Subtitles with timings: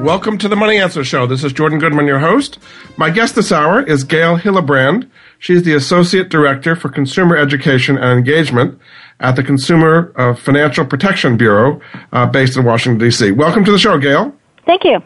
[0.00, 1.26] Welcome to the Money Answer Show.
[1.26, 2.60] This is Jordan Goodman, your host.
[2.96, 5.10] My guest this hour is Gail Hillebrand.
[5.40, 8.80] She's the Associate Director for Consumer Education and Engagement
[9.18, 11.80] at the Consumer uh, Financial Protection Bureau
[12.12, 13.32] uh, based in Washington, D.C.
[13.32, 14.32] Welcome to the show, Gail.
[14.66, 15.02] Thank you.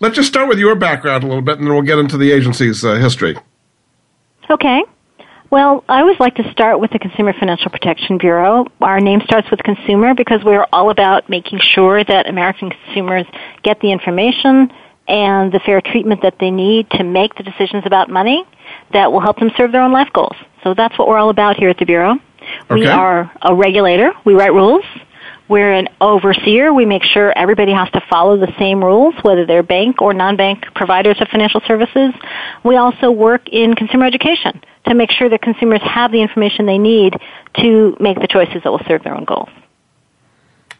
[0.00, 2.30] Let's just start with your background a little bit, and then we'll get into the
[2.30, 3.34] agency's uh, history.
[4.50, 4.82] Okay.
[5.50, 8.66] Well, I always like to start with the Consumer Financial Protection Bureau.
[8.82, 13.24] Our name starts with consumer because we're all about making sure that American consumers
[13.62, 14.70] get the information
[15.08, 18.44] and the fair treatment that they need to make the decisions about money
[18.92, 20.36] that will help them serve their own life goals.
[20.62, 22.16] So that's what we're all about here at the Bureau.
[22.70, 22.74] Okay.
[22.74, 24.12] We are a regulator.
[24.26, 24.84] We write rules.
[25.48, 26.74] We're an overseer.
[26.74, 30.66] We make sure everybody has to follow the same rules, whether they're bank or non-bank
[30.74, 32.12] providers of financial services.
[32.64, 36.78] We also work in consumer education to make sure that consumers have the information they
[36.78, 37.14] need
[37.60, 39.48] to make the choices that will serve their own goals.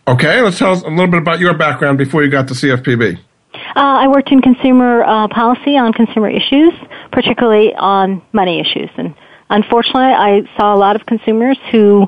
[0.06, 3.19] Okay, let's tell us a little bit about your background before you got to CFPB.
[3.55, 6.72] Uh, I worked in consumer uh, policy on consumer issues,
[7.11, 8.91] particularly on money issues.
[8.96, 9.14] And
[9.48, 12.06] unfortunately, I saw a lot of consumers who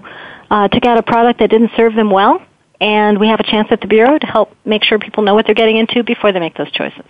[0.51, 2.43] uh, took out a product that didn't serve them well.
[2.81, 5.47] And we have a chance at the Bureau to help make sure people know what
[5.47, 7.05] they're getting into before they make those choices.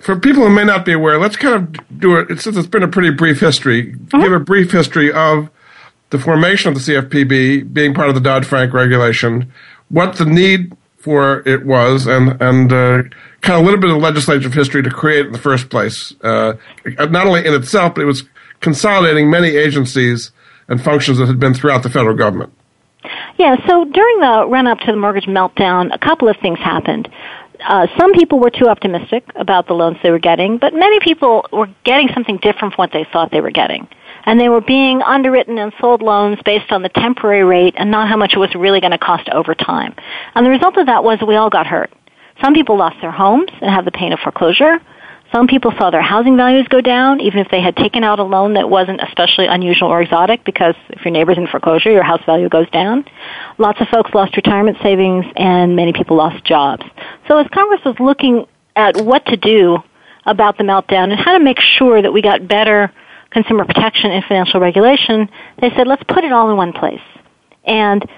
[0.00, 2.82] For people who may not be aware, let's kind of do it, since it's been
[2.82, 5.50] a pretty brief history, give a brief history of
[6.10, 9.52] the formation of the CFPB being part of the Dodd Frank regulation,
[9.88, 13.02] what the need for it was, and, and uh,
[13.40, 16.14] kind of a little bit of legislative history to create it in the first place.
[16.22, 16.54] Uh,
[17.10, 18.24] not only in itself, but it was
[18.60, 20.30] consolidating many agencies
[20.68, 22.52] and functions that had been throughout the federal government.
[23.38, 27.08] Yeah, so during the run up to the mortgage meltdown, a couple of things happened.
[27.66, 31.46] Uh, some people were too optimistic about the loans they were getting, but many people
[31.52, 33.86] were getting something different from what they thought they were getting.
[34.24, 38.08] And they were being underwritten and sold loans based on the temporary rate and not
[38.08, 39.94] how much it was really going to cost over time.
[40.34, 41.92] And the result of that was we all got hurt.
[42.42, 44.80] Some people lost their homes and have the pain of foreclosure.
[45.32, 48.22] Some people saw their housing values go down, even if they had taken out a
[48.22, 52.24] loan that wasn't especially unusual or exotic, because if your neighbor's in foreclosure, your house
[52.24, 53.04] value goes down.
[53.58, 56.82] Lots of folks lost retirement savings, and many people lost jobs.
[57.26, 59.78] So as Congress was looking at what to do
[60.24, 62.90] about the meltdown and how to make sure that we got better
[63.30, 65.28] consumer protection and financial regulation,
[65.60, 67.02] they said, let's put it all in one place.
[67.64, 68.08] And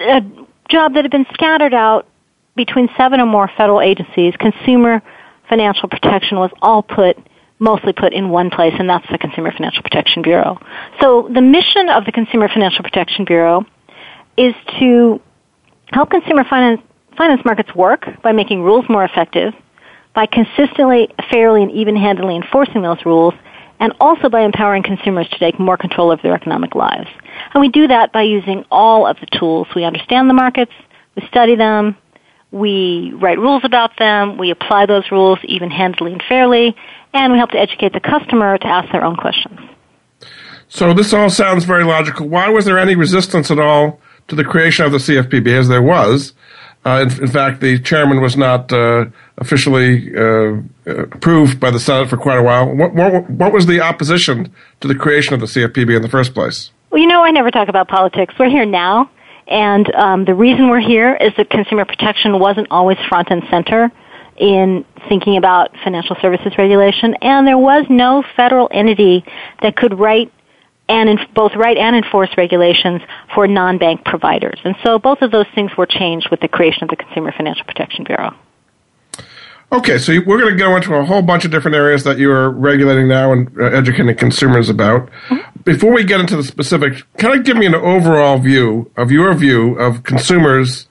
[0.00, 0.22] a
[0.68, 2.08] job that had been scattered out
[2.56, 5.02] between seven or more federal agencies, consumer
[5.48, 7.16] financial protection was all put
[7.58, 10.58] mostly put in one place, and that's the Consumer Financial Protection Bureau.
[11.00, 13.66] So the mission of the Consumer Financial Protection Bureau
[14.36, 15.20] is to
[15.92, 16.80] help consumer finance,
[17.16, 19.54] finance markets work by making rules more effective,
[20.14, 23.34] by consistently, fairly, and even-handedly enforcing those rules,
[23.80, 27.08] and also by empowering consumers to take more control of their economic lives.
[27.54, 29.68] And we do that by using all of the tools.
[29.74, 30.72] We understand the markets,
[31.16, 31.96] we study them,
[32.50, 36.74] we write rules about them, we apply those rules even handedly and fairly,
[37.12, 39.58] and we help to educate the customer to ask their own questions.
[40.68, 42.28] So this all sounds very logical.
[42.28, 45.82] Why was there any resistance at all to the creation of the CFPB, as there
[45.82, 46.34] was?
[46.84, 49.06] Uh, in, in, fact, the chairman was not uh,
[49.38, 52.66] officially uh, approved by the Senate for quite a while.
[52.74, 56.34] What, what, what, was the opposition to the creation of the CFPB in the first
[56.34, 56.70] place?
[56.90, 58.34] Well, you know, I never talk about politics.
[58.38, 59.10] We're here now,
[59.48, 63.90] and um, the reason we're here is that consumer protection wasn't always front and center
[64.36, 69.24] in thinking about financial services regulation, and there was no federal entity
[69.62, 70.32] that could write
[70.88, 73.02] and both write and enforce regulations
[73.34, 74.58] for non-bank providers.
[74.64, 77.64] And so both of those things were changed with the creation of the Consumer Financial
[77.64, 78.34] Protection Bureau.
[79.70, 82.30] Okay, so we're going to go into a whole bunch of different areas that you
[82.30, 85.10] are regulating now and uh, educating consumers about.
[85.28, 85.60] Mm-hmm.
[85.62, 89.34] Before we get into the specifics, kind of give me an overall view of your
[89.34, 90.88] view of consumers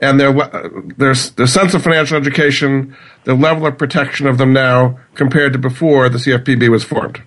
[0.00, 4.98] and their their their sense of financial education, the level of protection of them now
[5.14, 7.22] compared to before the CFPB was formed.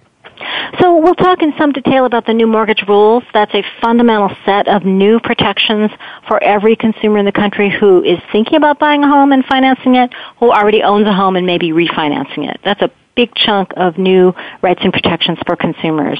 [0.79, 3.23] So we'll talk in some detail about the new mortgage rules.
[3.33, 5.91] That's a fundamental set of new protections
[6.27, 9.95] for every consumer in the country who is thinking about buying a home and financing
[9.95, 12.59] it, who already owns a home and maybe refinancing it.
[12.63, 16.19] That's a big chunk of new rights and protections for consumers.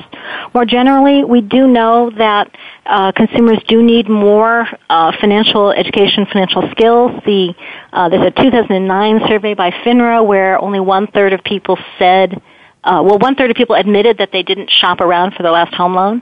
[0.53, 2.53] More generally, we do know that
[2.85, 7.11] uh, consumers do need more uh, financial education, financial skills.
[7.25, 7.53] The
[7.93, 12.41] uh, there's a 2009 survey by FINRA where only one third of people said,
[12.83, 15.73] uh, well, one third of people admitted that they didn't shop around for their last
[15.73, 16.21] home loan.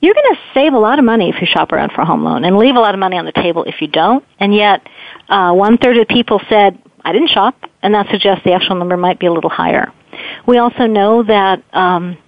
[0.00, 2.24] You're going to save a lot of money if you shop around for a home
[2.24, 4.24] loan, and leave a lot of money on the table if you don't.
[4.38, 4.86] And yet,
[5.28, 8.96] uh, one third of people said, "I didn't shop," and that suggests the actual number
[8.96, 9.92] might be a little higher.
[10.46, 11.62] We also know that.
[11.72, 12.18] Um,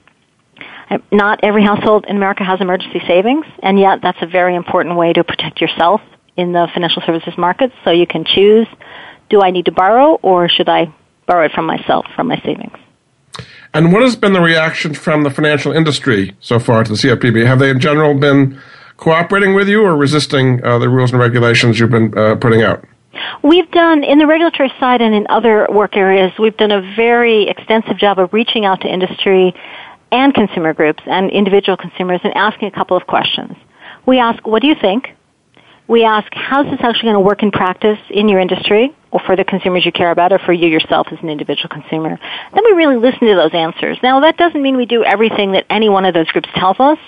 [1.12, 5.12] not every household in America has emergency savings, and yet that's a very important way
[5.12, 6.00] to protect yourself
[6.36, 7.70] in the financial services market.
[7.84, 8.66] So you can choose,
[9.28, 10.92] do I need to borrow or should I
[11.26, 12.76] borrow it from myself, from my savings?
[13.72, 17.46] And what has been the reaction from the financial industry so far to the CFPB?
[17.46, 18.60] Have they in general been
[18.96, 22.84] cooperating with you or resisting uh, the rules and regulations you've been uh, putting out?
[23.42, 27.48] We've done, in the regulatory side and in other work areas, we've done a very
[27.48, 29.54] extensive job of reaching out to industry
[30.12, 33.56] and consumer groups and individual consumers and asking a couple of questions.
[34.06, 35.14] We ask, what do you think?
[35.90, 39.34] We ask, how's this actually going to work in practice in your industry or for
[39.34, 42.16] the consumers you care about or for you yourself as an individual consumer?
[42.54, 43.98] Then we really listen to those answers.
[44.00, 46.98] Now, that doesn't mean we do everything that any one of those groups tells us,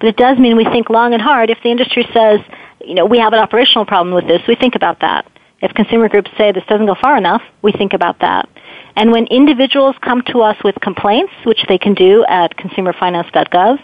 [0.00, 1.50] but it does mean we think long and hard.
[1.50, 2.40] If the industry says,
[2.84, 5.24] you know, we have an operational problem with this, we think about that.
[5.60, 8.48] If consumer groups say this doesn't go far enough, we think about that.
[8.96, 13.78] And when individuals come to us with complaints, which they can do at consumerfinance.gov,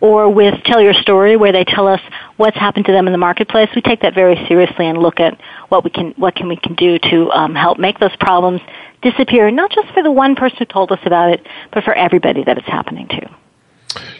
[0.00, 2.00] or with Tell Your Story, where they tell us
[2.36, 5.38] what's happened to them in the marketplace, we take that very seriously and look at
[5.68, 8.60] what we can what can we can do to um, help make those problems
[9.02, 12.44] disappear, not just for the one person who told us about it, but for everybody
[12.44, 13.28] that it's happening to.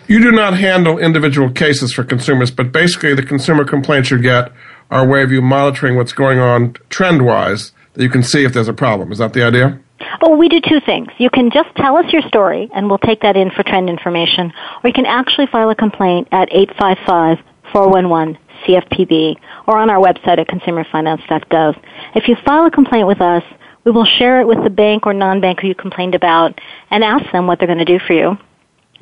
[0.06, 4.52] You do not handle individual cases for consumers, but basically the consumer complaints you get
[4.90, 8.44] are a way of you monitoring what's going on trend wise that you can see
[8.44, 9.10] if there's a problem.
[9.10, 9.80] Is that the idea?
[10.22, 11.08] Oh, we do two things.
[11.18, 14.52] You can just tell us your story, and we'll take that in for trend information,
[14.82, 19.36] or you can actually file a complaint at 855-411-CFPB
[19.66, 21.80] or on our website at consumerfinance.gov.
[22.14, 23.42] If you file a complaint with us,
[23.84, 26.58] we will share it with the bank or non-bank who you complained about
[26.90, 28.38] and ask them what they're going to do for you.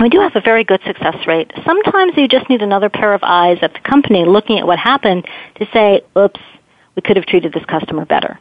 [0.01, 1.53] We do have a very good success rate.
[1.65, 5.27] Sometimes you just need another pair of eyes at the company looking at what happened
[5.57, 6.41] to say, oops,
[6.97, 8.39] we could have treated this customer better.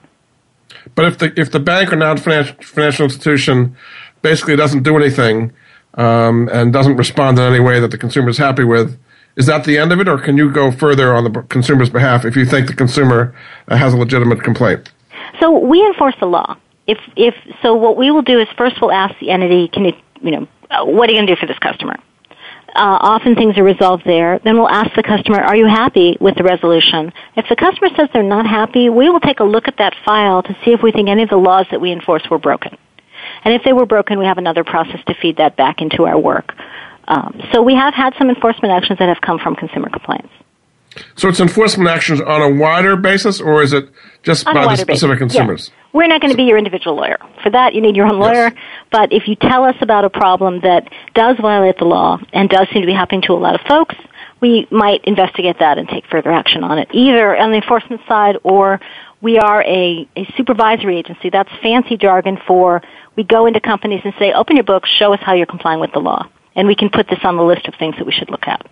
[0.95, 3.75] But if the if the bank or non financial institution
[4.21, 5.51] basically doesn't do anything
[5.95, 8.97] um, and doesn't respond in any way that the consumer is happy with,
[9.35, 12.25] is that the end of it, or can you go further on the consumer's behalf
[12.25, 13.35] if you think the consumer
[13.67, 14.91] uh, has a legitimate complaint?
[15.39, 16.57] So we enforce the law.
[16.87, 20.31] If if so, what we will do is first we'll ask the entity, can you
[20.31, 21.95] know uh, what are you going to do for this customer?
[22.75, 24.39] Uh, often things are resolved there.
[24.43, 27.13] Then we'll ask the customer, are you happy with the resolution?
[27.35, 30.41] If the customer says they're not happy, we will take a look at that file
[30.41, 32.75] to see if we think any of the laws that we enforce were broken.
[33.43, 36.19] And if they were broken, we have another process to feed that back into our
[36.19, 36.53] work.
[37.07, 40.29] Um, so we have had some enforcement actions that have come from consumer complaints.
[41.15, 43.89] So it's enforcement actions on a wider basis, or is it
[44.23, 45.35] just on by the specific basis.
[45.35, 45.67] consumers?
[45.69, 45.77] Yes.
[45.93, 47.17] We're not going to be your individual lawyer.
[47.43, 48.49] For that, you need your own lawyer.
[48.49, 48.55] Yes.
[48.91, 52.67] But if you tell us about a problem that does violate the law and does
[52.73, 53.95] seem to be happening to a lot of folks,
[54.41, 58.37] we might investigate that and take further action on it, either on the enforcement side
[58.43, 58.81] or
[59.21, 61.29] we are a, a supervisory agency.
[61.29, 62.81] That's fancy jargon for
[63.15, 65.93] we go into companies and say, open your books, show us how you're complying with
[65.93, 66.27] the law.
[66.55, 68.65] And we can put this on the list of things that we should look at.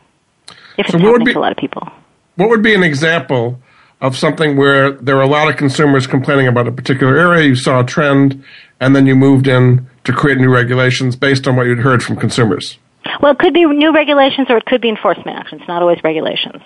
[0.77, 1.87] If it's so happening be, to a lot of people.
[2.35, 3.61] What would be an example
[3.99, 7.55] of something where there were a lot of consumers complaining about a particular area, you
[7.55, 8.43] saw a trend,
[8.79, 12.15] and then you moved in to create new regulations based on what you'd heard from
[12.15, 12.77] consumers?
[13.21, 16.61] Well, it could be new regulations or it could be enforcement actions, not always regulations.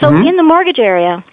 [0.00, 0.26] So mm-hmm.
[0.26, 1.24] in the mortgage area,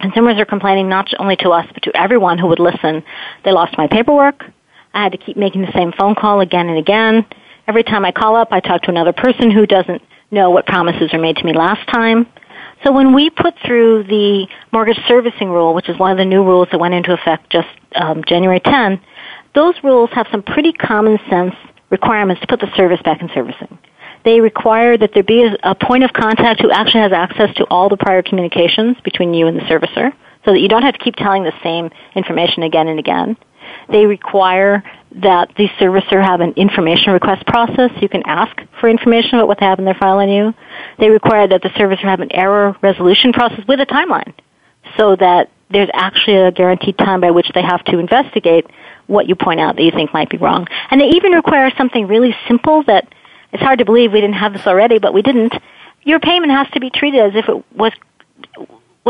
[0.00, 3.02] consumers are complaining not only to us, but to everyone who would listen.
[3.44, 4.44] They lost my paperwork.
[4.92, 7.24] I had to keep making the same phone call again and again.
[7.66, 11.10] Every time I call up, I talk to another person who doesn't know what promises
[11.12, 12.26] are made to me last time.
[12.84, 16.42] So when we put through the mortgage servicing rule, which is one of the new
[16.42, 19.00] rules that went into effect just um, January 10,
[19.54, 21.54] those rules have some pretty common sense
[21.90, 23.78] requirements to put the service back in servicing.
[24.24, 27.88] They require that there be a point of contact who actually has access to all
[27.88, 30.12] the prior communications between you and the servicer
[30.44, 33.36] so that you don't have to keep telling the same information again and again.
[33.90, 34.82] They require
[35.16, 37.90] that the servicer have an information request process.
[38.00, 40.54] You can ask for information about what they have in their file on you.
[40.98, 44.32] They require that the servicer have an error resolution process with a timeline
[44.96, 48.66] so that there's actually a guaranteed time by which they have to investigate
[49.06, 50.66] what you point out that you think might be wrong.
[50.90, 53.12] And they even require something really simple that
[53.52, 55.54] it's hard to believe we didn't have this already, but we didn't.
[56.02, 57.92] Your payment has to be treated as if it was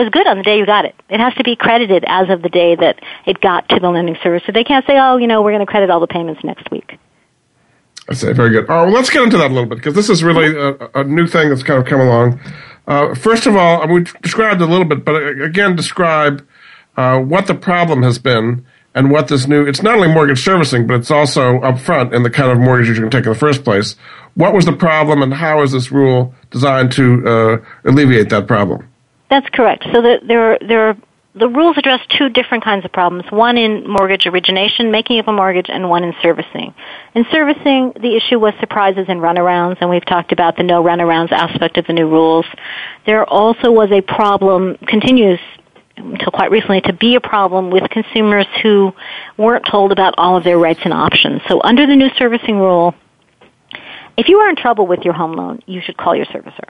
[0.01, 0.95] was good on the day you got it.
[1.09, 4.17] It has to be credited as of the day that it got to the lending
[4.23, 4.43] service.
[4.47, 6.71] So they can't say, oh, you know, we're going to credit all the payments next
[6.71, 6.99] week.
[8.09, 8.69] I say, very good.
[8.69, 11.01] All right, well, let's get into that a little bit because this is really a,
[11.01, 12.41] a new thing that's kind of come along.
[12.87, 16.47] Uh, first of all, we described a little bit, but uh, again, describe
[16.97, 18.65] uh, what the problem has been
[18.95, 22.31] and what this new it's not only mortgage servicing but it's also upfront in the
[22.31, 23.95] kind of mortgages you can take in the first place
[24.35, 28.90] what was the problem and how is this rule designed to uh, alleviate that problem
[29.31, 30.97] that's correct so the, there, there are
[31.33, 35.33] the rules address two different kinds of problems one in mortgage origination making of a
[35.33, 36.75] mortgage and one in servicing
[37.15, 41.31] in servicing the issue was surprises and runarounds and we've talked about the no runarounds
[41.31, 42.45] aspect of the new rules
[43.07, 45.39] there also was a problem continues
[45.97, 48.93] until quite recently to be a problem with consumers who
[49.37, 51.43] weren't told about all of their rights and options.
[51.49, 52.95] So under the new servicing rule,
[54.17, 56.69] if you are in trouble with your home loan, you should call your servicer.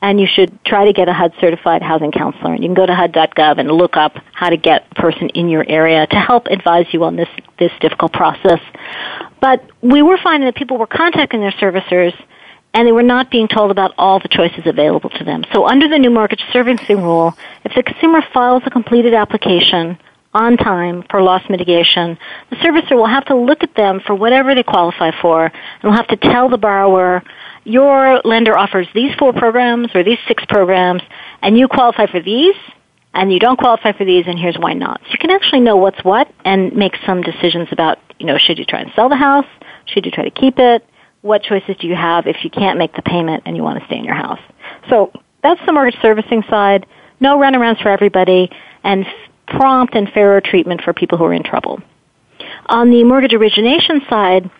[0.00, 2.54] And you should try to get a HUD certified housing counselor.
[2.54, 5.48] And you can go to HUD.gov and look up how to get a person in
[5.48, 7.28] your area to help advise you on this,
[7.58, 8.60] this difficult process.
[9.40, 12.14] But we were finding that people were contacting their servicers
[12.74, 15.44] and they were not being told about all the choices available to them.
[15.52, 19.98] So under the new mortgage servicing rule, if the consumer files a completed application
[20.34, 22.18] on time for loss mitigation,
[22.50, 25.96] the servicer will have to look at them for whatever they qualify for and will
[25.96, 27.22] have to tell the borrower,
[27.64, 31.02] your lender offers these four programs or these six programs
[31.42, 32.54] and you qualify for these
[33.14, 35.00] and you don't qualify for these and here's why not.
[35.06, 38.58] So you can actually know what's what and make some decisions about, you know, should
[38.58, 39.46] you try and sell the house?
[39.86, 40.84] Should you try to keep it?
[41.22, 43.86] what choices do you have if you can't make the payment and you want to
[43.86, 44.40] stay in your house?
[44.88, 46.86] So that's the mortgage servicing side.
[47.20, 48.50] No runarounds for everybody
[48.84, 49.06] and
[49.56, 51.80] prompt and fairer treatment for people who are in trouble.
[52.66, 54.50] On the mortgage origination side,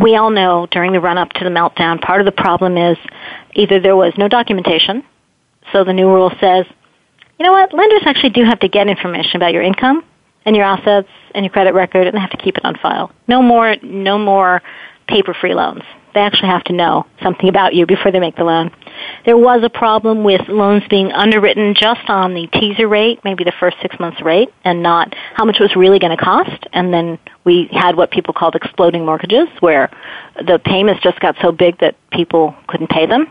[0.00, 2.96] we all know during the run up to the meltdown, part of the problem is
[3.54, 5.04] either there was no documentation,
[5.72, 6.66] so the new rule says,
[7.38, 10.04] you know what, lenders actually do have to get information about your income
[10.44, 13.10] and your assets and your credit record and they have to keep it on file.
[13.28, 14.62] No more, no more
[15.08, 15.82] paper free loans.
[16.16, 18.70] They actually have to know something about you before they make the loan.
[19.26, 23.52] There was a problem with loans being underwritten just on the teaser rate, maybe the
[23.60, 26.64] first six months rate, and not how much it was really going to cost.
[26.72, 29.90] And then we had what people called exploding mortgages, where
[30.36, 33.30] the payments just got so big that people couldn't pay them.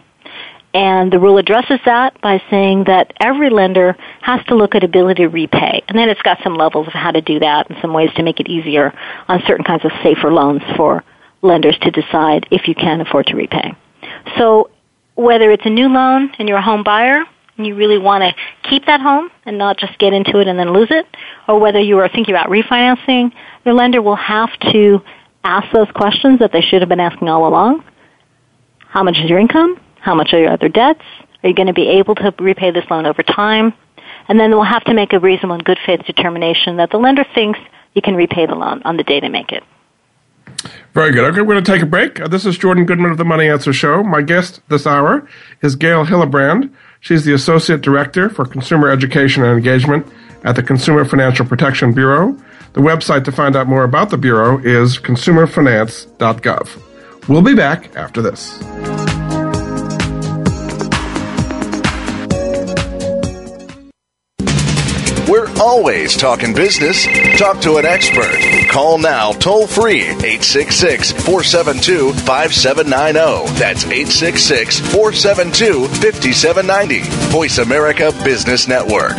[0.75, 5.23] And the rule addresses that by saying that every lender has to look at ability
[5.23, 5.81] to repay.
[5.87, 8.21] And then it's got some levels of how to do that and some ways to
[8.21, 8.93] make it easier
[9.27, 11.03] on certain kinds of safer loans for
[11.45, 13.75] lenders to decide if you can afford to repay.
[14.37, 14.69] So
[15.15, 17.23] whether it's a new loan and you're a home buyer
[17.57, 20.59] and you really want to keep that home and not just get into it and
[20.59, 21.05] then lose it,
[21.47, 23.31] or whether you are thinking about refinancing,
[23.63, 25.01] your lender will have to
[25.43, 27.83] ask those questions that they should have been asking all along.
[28.79, 29.79] How much is your income?
[29.99, 31.03] How much are your other debts?
[31.43, 33.73] Are you going to be able to repay this loan over time?
[34.27, 37.25] And then they'll have to make a reasonable and good faith determination that the lender
[37.35, 37.59] thinks
[37.93, 39.63] you can repay the loan on the day they make it.
[40.93, 41.25] Very good.
[41.25, 42.21] Okay, we're going to take a break.
[42.21, 44.03] Uh, this is Jordan Goodman of the Money Answer Show.
[44.03, 45.27] My guest this hour
[45.61, 46.71] is Gail Hillebrand.
[47.01, 50.07] She's the Associate Director for Consumer Education and Engagement
[50.43, 52.37] at the Consumer Financial Protection Bureau.
[52.73, 57.27] The website to find out more about the Bureau is consumerfinance.gov.
[57.27, 59.14] We'll be back after this.
[65.65, 67.07] Always talking business.
[67.39, 68.37] Talk to an expert.
[68.69, 73.59] Call now toll free 866 472 5790.
[73.59, 77.01] That's 866 472 5790.
[77.31, 79.15] Voice America Business Network.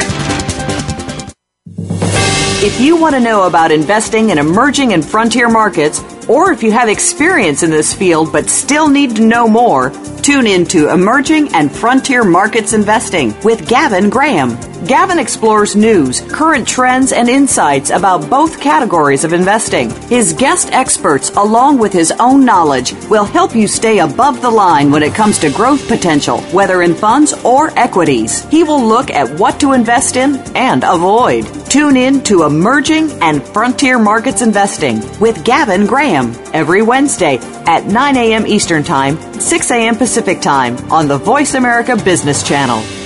[2.63, 6.73] If you want to know about investing in emerging and frontier markets, or if you
[6.73, 9.91] have experience in this field but still need to know more,
[10.23, 14.59] tune in to Emerging and Frontier Markets Investing with Gavin Graham.
[14.87, 19.91] Gavin explores news, current trends, and insights about both categories of investing.
[20.09, 24.91] His guest experts, along with his own knowledge, will help you stay above the line
[24.91, 28.45] when it comes to growth potential, whether in funds or equities.
[28.47, 31.47] He will look at what to invest in and avoid.
[31.69, 36.16] Tune in to Emerging and Frontier Markets Investing with Gavin Graham
[36.53, 38.47] every Wednesday at 9 a.m.
[38.47, 39.97] Eastern Time, 6 a.m.
[39.97, 43.06] Pacific Time on the Voice America Business Channel.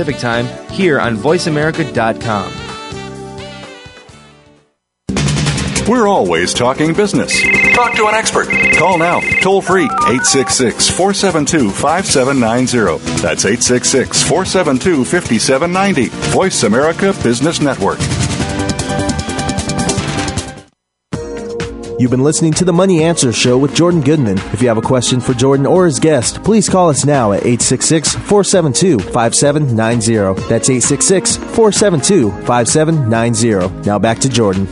[0.09, 2.71] Time here on VoiceAmerica.com.
[5.87, 7.33] We're always talking business.
[7.75, 8.47] Talk to an expert.
[8.77, 13.21] Call now, toll free, 866 472 5790.
[13.21, 16.09] That's 866 472 5790.
[16.31, 17.99] Voice America Business Network.
[22.01, 24.39] You've been listening to the Money Answer Show with Jordan Goodman.
[24.53, 27.41] If you have a question for Jordan or his guest, please call us now at
[27.41, 30.49] 866 472 5790.
[30.49, 33.85] That's 866 472 5790.
[33.87, 34.65] Now back to Jordan.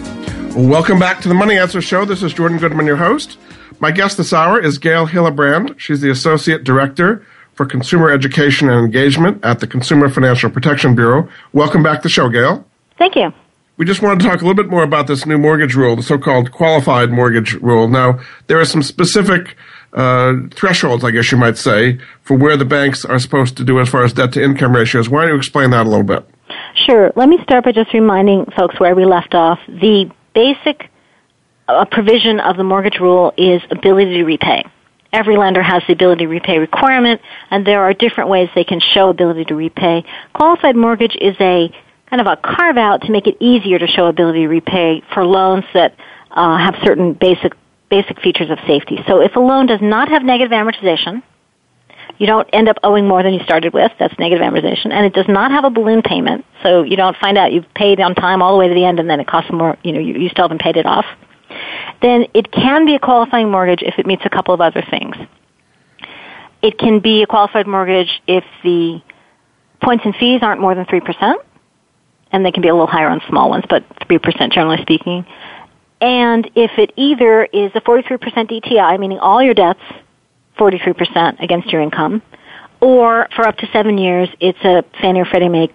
[0.56, 2.04] Welcome back to the Money Answer Show.
[2.04, 3.38] This is Jordan Goodman, your host.
[3.80, 5.78] My guest this hour is Gail Hillebrand.
[5.78, 11.30] She's the Associate Director for Consumer Education and Engagement at the Consumer Financial Protection Bureau.
[11.54, 12.66] Welcome back to the show, Gail.
[12.98, 13.32] Thank you.
[13.80, 16.04] We just wanted to talk a little bit more about this new mortgage rule, the
[16.04, 17.88] so-called qualified mortgage rule.
[17.88, 19.56] Now, there are some specific
[19.94, 23.80] uh, thresholds, I guess you might say, for where the banks are supposed to do
[23.80, 25.08] as far as debt to income ratios.
[25.08, 26.30] Why don't you explain that a little bit?
[26.76, 27.14] Sure.
[27.16, 29.60] Let me start by just reminding folks where we left off.
[29.70, 30.90] The basic
[31.70, 34.66] uh, provision of the mortgage rule is ability to repay.
[35.14, 38.82] Every lender has the ability to repay requirement, and there are different ways they can
[38.82, 40.04] show ability to repay.
[40.34, 41.72] Qualified mortgage is a
[42.10, 45.26] kind of a carve out to make it easier to show ability to repay for
[45.26, 45.96] loans that
[46.32, 47.54] uh, have certain basic
[47.90, 49.00] basic features of safety.
[49.08, 51.24] So if a loan does not have negative amortization,
[52.20, 53.92] you don't end up owing more than you started with.
[53.98, 54.92] That's negative amortization.
[54.92, 56.46] And it does not have a balloon payment.
[56.62, 59.00] So you don't find out you've paid on time all the way to the end
[59.00, 61.06] and then it costs more, you know, you, you still haven't paid it off.
[62.02, 65.16] Then it can be a qualifying mortgage if it meets a couple of other things.
[66.62, 69.02] It can be a qualified mortgage if the
[69.82, 71.36] points and fees aren't more than 3%,
[72.32, 75.26] and they can be a little higher on small ones, but 3% generally speaking.
[76.02, 79.82] And if it either is a 43% DTI, meaning all your debts
[80.58, 82.22] 43% against your income,
[82.82, 85.70] or for up to seven years, it's a Fannie or Freddie Mac,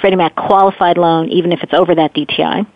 [0.00, 2.66] Freddie Mac qualified loan, even if it's over that DTI.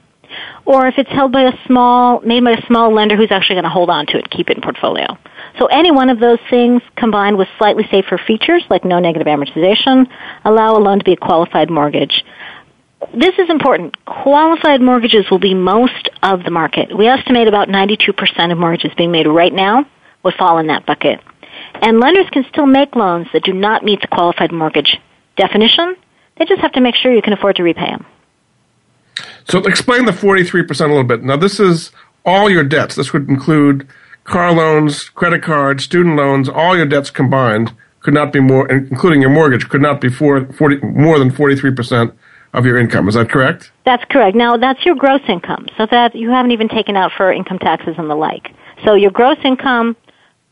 [0.64, 3.64] Or if it's held by a small, made by a small lender who's actually going
[3.64, 5.18] to hold on to it, keep it in portfolio.
[5.58, 10.08] So any one of those things combined with slightly safer features like no negative amortization
[10.44, 12.24] allow a loan to be a qualified mortgage.
[13.12, 14.04] This is important.
[14.06, 16.96] Qualified mortgages will be most of the market.
[16.96, 19.86] We estimate about 92% of mortgages being made right now
[20.22, 21.20] would fall in that bucket.
[21.82, 24.98] And lenders can still make loans that do not meet the qualified mortgage
[25.36, 25.96] definition.
[26.38, 28.06] They just have to make sure you can afford to repay them.
[29.48, 31.22] So explain the 43% a little bit.
[31.22, 31.92] Now, this is
[32.24, 32.94] all your debts.
[32.94, 33.86] This would include
[34.24, 39.20] car loans, credit cards, student loans, all your debts combined could not be more, including
[39.20, 42.14] your mortgage, could not be 40, more than 43%
[42.54, 43.08] of your income.
[43.08, 43.70] Is that correct?
[43.84, 44.36] That's correct.
[44.36, 47.96] Now, that's your gross income, so that you haven't even taken out for income taxes
[47.98, 48.54] and the like.
[48.84, 49.96] So your gross income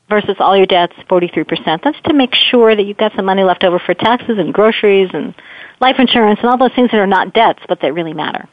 [0.09, 1.83] versus all your debts, 43%.
[1.83, 5.09] That's to make sure that you've got some money left over for taxes and groceries
[5.15, 5.35] and
[5.81, 8.47] life insurance and all those things that are not debts but that really matter.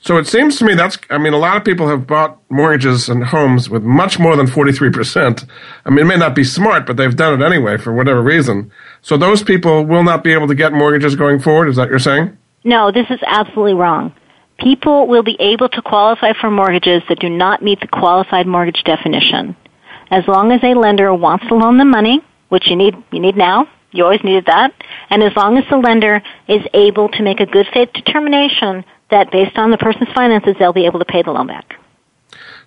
[0.00, 3.08] So it seems to me that's, I mean, a lot of people have bought mortgages
[3.08, 5.48] and homes with much more than 43%.
[5.86, 8.70] I mean, it may not be smart, but they've done it anyway for whatever reason.
[9.00, 11.68] So those people will not be able to get mortgages going forward.
[11.68, 12.36] Is that what you're saying?
[12.64, 14.14] No, this is absolutely wrong.
[14.58, 18.82] People will be able to qualify for mortgages that do not meet the qualified mortgage
[18.84, 19.56] definition
[20.10, 23.36] as long as a lender wants to loan them money, which you need, you need
[23.36, 24.72] now, you always needed that,
[25.10, 29.30] and as long as the lender is able to make a good faith determination that
[29.30, 31.78] based on the person's finances, they'll be able to pay the loan back.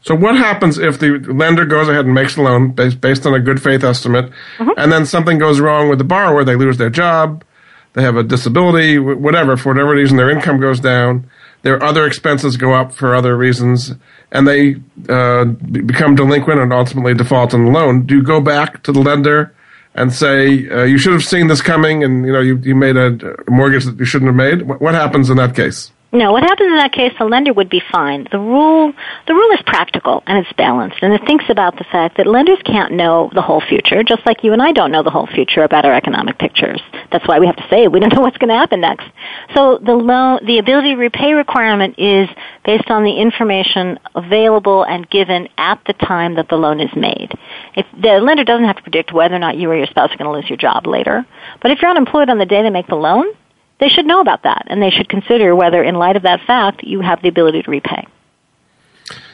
[0.02, 3.34] So what happens if the lender goes ahead and makes a loan based, based on
[3.34, 4.70] a good faith estimate, mm-hmm.
[4.78, 7.44] and then something goes wrong with the borrower, they lose their job,
[7.94, 11.30] they have a disability, whatever, for whatever reason, their income goes down,
[11.64, 13.94] their other expenses go up for other reasons,
[14.32, 14.76] and they
[15.10, 19.00] uh, become delinquent and ultimately default on the loan, do you go back to the
[19.00, 19.54] lender
[19.96, 22.96] and say uh, you should have seen this coming, and you know you, you made
[22.96, 23.18] a
[23.50, 24.68] mortgage that you shouldn't have made?
[24.68, 25.92] What happens in that case?
[26.14, 28.28] No, what happens in that case, the lender would be fine.
[28.32, 28.94] The rule,
[29.28, 32.60] the rule is practical and it's balanced, and it thinks about the fact that lenders
[32.64, 35.64] can't know the whole future, just like you and I don't know the whole future
[35.64, 36.82] about our economic pictures.
[37.12, 39.06] That's why we have to say we don't know what's going to happen next.
[39.54, 42.30] So the loan, the ability to repay requirement is
[42.64, 47.34] based on the information available and given at the time that the loan is made.
[47.76, 50.18] If the lender doesn't have to predict whether or not you or your spouse are
[50.18, 51.26] going to lose your job later,
[51.62, 53.26] but if you're unemployed on the day they make the loan,
[53.80, 56.84] they should know about that and they should consider whether, in light of that fact,
[56.84, 58.08] you have the ability to repay.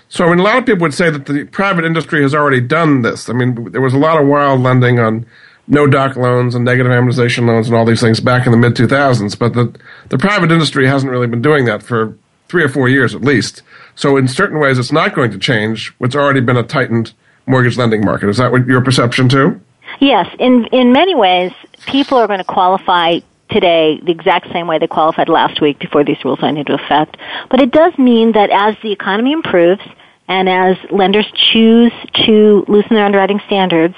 [0.10, 2.62] So, I mean, a lot of people would say that the private industry has already
[2.62, 3.30] done this.
[3.30, 5.26] I mean, there was a lot of wild lending on
[5.68, 8.76] no doc loans and negative amortization loans and all these things back in the mid
[8.76, 9.38] 2000s.
[9.40, 9.74] But the,
[10.10, 13.64] the private industry hasn't really been doing that for three or four years at least.
[13.96, 17.14] So in certain ways, it's not going to change what's already been a tightened
[17.48, 18.30] mortgage lending market.
[18.30, 19.60] Is that what your perception too?
[20.00, 20.28] Yes.
[20.38, 21.52] In, in many ways,
[21.88, 23.20] people are going to qualify
[23.54, 27.18] today the exact same way they qualified last week before these rules went into effect.
[27.50, 29.82] But it does mean that as the economy improves
[30.28, 31.92] and as lenders choose
[32.26, 33.96] to loosen their underwriting standards,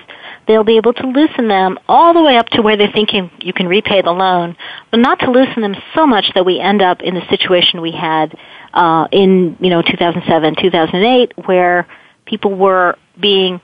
[0.48, 3.54] they'll be able to loosen them all the way up to where they're thinking you
[3.54, 4.56] can repay the loan,
[4.92, 7.92] but not to loosen them so much that we end up in the situation we
[7.92, 8.38] had
[8.74, 11.88] uh, in you know 2007, 2008, where
[12.26, 13.62] people were being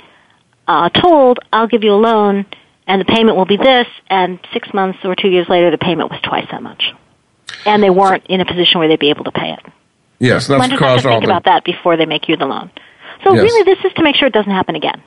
[0.67, 2.45] uh, told, "I'll give you a loan."
[2.88, 6.10] And the payment will be this, and six months or two years later, the payment
[6.10, 6.84] was twice that much,
[7.65, 9.60] and they weren't in a position where they'd be able to pay it.
[10.20, 12.70] Yes, that's Lenders caused have to think about that before they make you the loan.
[13.24, 13.44] So Yes.
[13.44, 15.02] really, this is to make sure it doesn't happen again.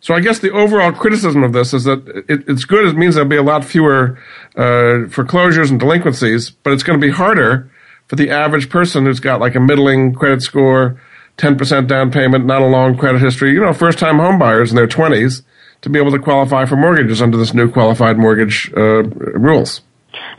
[0.00, 2.86] So I guess the overall criticism of this is that it, it's good.
[2.86, 4.18] It means there'll be a lot fewer
[4.56, 7.70] uh, foreclosures and delinquencies, but it's going to be harder
[8.08, 11.00] for the average person who's got like a middling credit score,
[11.38, 14.88] 10% down payment, not a long credit history, you know, first time homebuyers in their
[14.88, 15.42] 20s
[15.82, 19.82] to be able to qualify for mortgages under this new qualified mortgage uh, rules.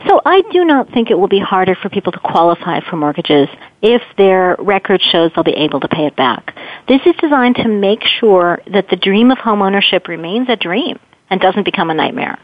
[0.08, 3.48] So I do not think it will be harder for people to qualify for mortgages
[3.82, 6.54] if their record shows they'll be able to pay it back.
[6.88, 10.98] This is designed to make sure that the dream of homeownership remains a dream
[11.30, 12.38] and doesn't become a nightmare.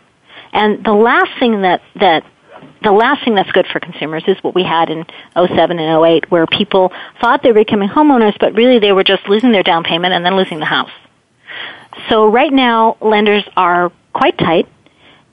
[0.52, 2.24] And the last thing that, that
[2.82, 6.30] the last thing that's good for consumers is what we had in 07 and 08
[6.30, 9.84] where people thought they were becoming homeowners but really they were just losing their down
[9.84, 10.90] payment and then losing the house.
[12.08, 14.68] So right now lenders are quite tight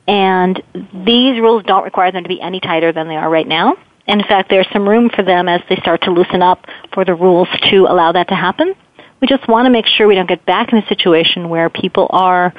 [0.07, 3.75] and these rules don't require them to be any tighter than they are right now.
[4.07, 7.03] And in fact, there's some room for them as they start to loosen up for
[7.03, 8.73] the rules to allow that to happen.
[9.19, 12.07] We just want to make sure we don't get back in a situation where people
[12.11, 12.53] are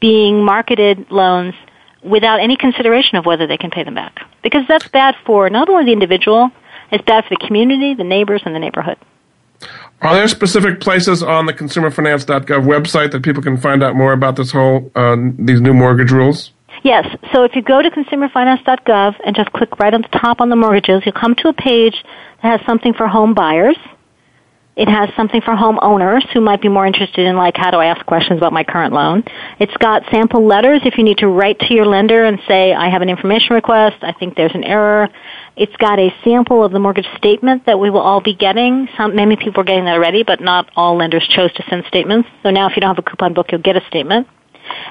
[0.00, 1.54] being marketed loans
[2.02, 4.20] without any consideration of whether they can pay them back.
[4.42, 6.50] Because that's bad for not only the individual,
[6.90, 8.98] it's bad for the community, the neighbors, and the neighborhood.
[10.02, 14.36] Are there specific places on the consumerfinance.gov website that people can find out more about
[14.36, 16.52] this whole uh, these new mortgage rules?
[16.84, 17.06] Yes.
[17.32, 20.56] So if you go to consumerfinance.gov and just click right on the top on the
[20.56, 22.04] mortgages, you'll come to a page
[22.42, 23.76] that has something for home buyers.
[24.76, 27.86] It has something for homeowners who might be more interested in like how do I
[27.86, 29.24] ask questions about my current loan.
[29.58, 32.90] It's got sample letters if you need to write to your lender and say I
[32.90, 35.08] have an information request, I think there's an error.
[35.56, 38.86] It's got a sample of the mortgage statement that we will all be getting.
[38.98, 42.28] Some many people are getting that already, but not all lenders chose to send statements.
[42.42, 44.28] So now if you don't have a coupon book, you'll get a statement.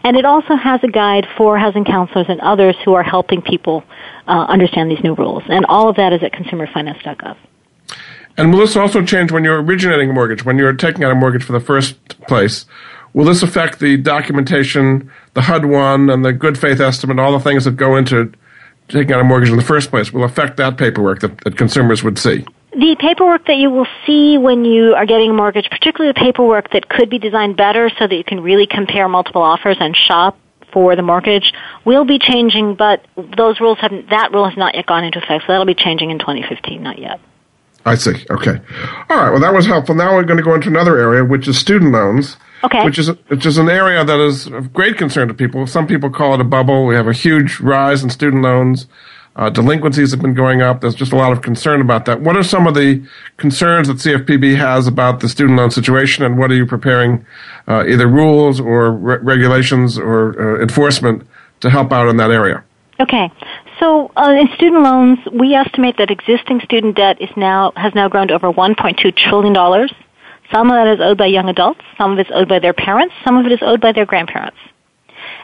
[0.04, 3.84] And it also has a guide for housing counselors and others who are helping people
[4.26, 5.44] uh, understand these new rules.
[5.48, 7.38] And all of that is at consumerfinance.gov.
[8.38, 11.16] And will this also change when you're originating a mortgage, when you're taking out a
[11.16, 12.66] mortgage for the first place?
[13.14, 17.40] Will this affect the documentation, the HUD one, and the good faith estimate, all the
[17.40, 18.34] things that go into
[18.90, 20.12] taking out a mortgage in the first place?
[20.12, 22.46] Will affect that paperwork that, that consumers would see?
[22.74, 26.72] The paperwork that you will see when you are getting a mortgage, particularly the paperwork
[26.72, 30.38] that could be designed better so that you can really compare multiple offers and shop
[30.74, 31.54] for the mortgage,
[31.86, 33.06] will be changing, but
[33.38, 36.10] those rules haven't, that rule has not yet gone into effect, so that'll be changing
[36.10, 37.22] in 2015, not yet.
[37.86, 38.26] I see.
[38.32, 38.60] Okay.
[39.10, 39.30] All right.
[39.30, 39.94] Well, that was helpful.
[39.96, 42.38] Now we're going to go into another area, which is student loans.
[42.64, 42.84] Okay.
[42.84, 45.68] Which is which is an area that is of great concern to people.
[45.68, 46.88] Some people call it a bubble.
[46.88, 48.88] We have a huge rise in student loans.
[49.36, 50.80] Uh, delinquencies have been going up.
[50.80, 52.22] There's just a lot of concern about that.
[52.22, 56.38] What are some of the concerns that CFPB has about the student loan situation, and
[56.40, 57.26] what are you preparing,
[57.68, 61.28] uh, either rules or re- regulations or uh, enforcement
[61.60, 62.64] to help out in that area?
[63.02, 63.30] Okay.
[63.80, 68.08] So uh, in student loans, we estimate that existing student debt is now has now
[68.08, 69.94] grown to over 1.2 trillion dollars.
[70.52, 72.74] Some of that is owed by young adults, some of it is owed by their
[72.74, 74.58] parents, some of it is owed by their grandparents.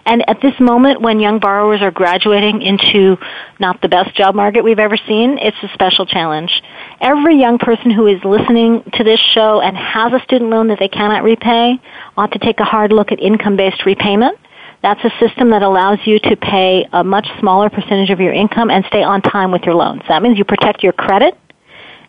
[0.06, 3.18] And at this moment, when young borrowers are graduating into
[3.60, 6.62] not the best job market we've ever seen, it's a special challenge.
[7.00, 10.80] Every young person who is listening to this show and has a student loan that
[10.80, 11.80] they cannot repay
[12.18, 14.38] ought to take a hard look at income-based repayment.
[14.82, 18.72] That's a system that allows you to pay a much smaller percentage of your income
[18.72, 20.02] and stay on time with your loans.
[20.08, 21.38] That means you protect your credit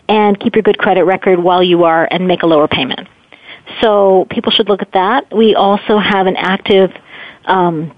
[0.09, 3.09] and keep your good credit record while you are and make a lower payment.
[3.81, 5.35] So people should look at that.
[5.35, 6.91] We also have an active
[7.45, 7.95] um,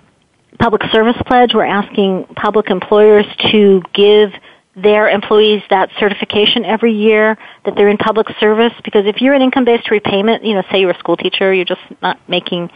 [0.58, 1.54] public service pledge.
[1.54, 4.30] We're asking public employers to give
[4.76, 9.42] their employees that certification every year that they're in public service because if you're an
[9.42, 12.70] income based repayment, you know, say you're a school teacher, you're just not making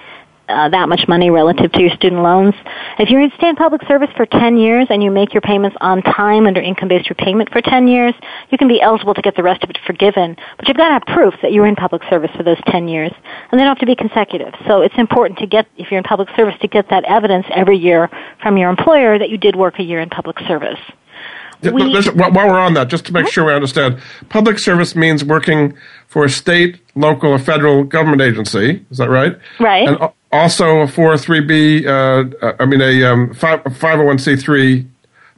[0.49, 2.55] uh, that much money relative to your student loans.
[2.99, 6.03] If you stay in public service for 10 years and you make your payments on
[6.03, 8.15] time under income-based repayment for 10 years,
[8.51, 10.37] you can be eligible to get the rest of it forgiven.
[10.57, 12.89] But you've got to have proof that you were in public service for those 10
[12.89, 13.13] years.
[13.51, 14.55] And they don't have to be consecutive.
[14.67, 17.77] So it's important to get, if you're in public service, to get that evidence every
[17.77, 18.11] year
[18.43, 20.81] from your employer that you did work a year in public service.
[21.63, 25.77] We, while we're on that, just to make sure we understand, public service means working
[26.07, 28.87] for a state, local, or federal government agency.
[28.91, 29.37] Is that right?
[29.59, 29.89] Right.
[29.89, 34.87] And also a 403b, uh, I mean a um, 501c3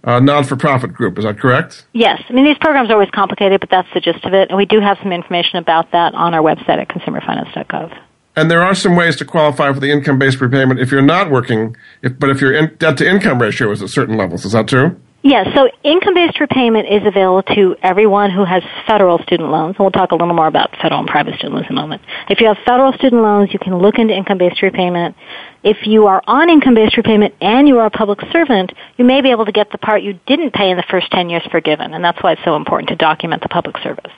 [0.05, 1.18] uh, non-for-profit group.
[1.18, 1.85] Is that correct?
[1.92, 2.22] Yes.
[2.29, 4.48] I mean, these programs are always complicated, but that's the gist of it.
[4.48, 7.96] And we do have some information about that on our website at consumerfinance.gov.
[8.37, 11.76] And there are some ways to qualify for the income-based repayment if you're not working,
[12.03, 14.44] if, but if your in, debt-to-income ratio is at certain levels.
[14.44, 14.98] Is that true?
[15.22, 19.76] Yes, so income-based repayment is available to everyone who has federal student loans.
[19.76, 22.00] And we'll talk a little more about federal and private student loans in a moment.
[22.30, 25.16] If you have federal student loans, you can look into income-based repayment.
[25.62, 29.30] If you are on income-based repayment and you are a public servant, you may be
[29.30, 31.92] able to get the part you didn't pay in the first 10 years forgiven.
[31.92, 34.12] And that's why it's so important to document the public service.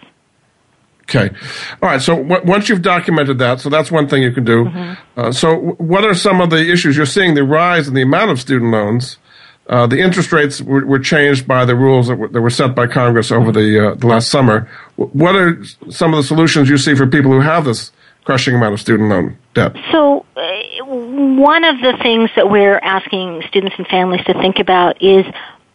[1.03, 1.35] Okay.
[1.83, 2.01] All right.
[2.01, 4.67] So w- once you've documented that, so that's one thing you can do.
[4.67, 5.21] Mm-hmm.
[5.21, 7.35] Uh, so w- what are some of the issues you're seeing?
[7.35, 9.19] The rise in the amount of student loans
[9.69, 12.75] uh, the interest rates were, were, changed by the rules that were, that were set
[12.75, 14.69] by Congress over the, uh, the last summer.
[14.97, 17.93] What are some of the solutions you see for people who have this
[18.25, 19.77] crushing amount of student loan debt?
[19.93, 25.01] So, uh, one of the things that we're asking students and families to think about
[25.01, 25.25] is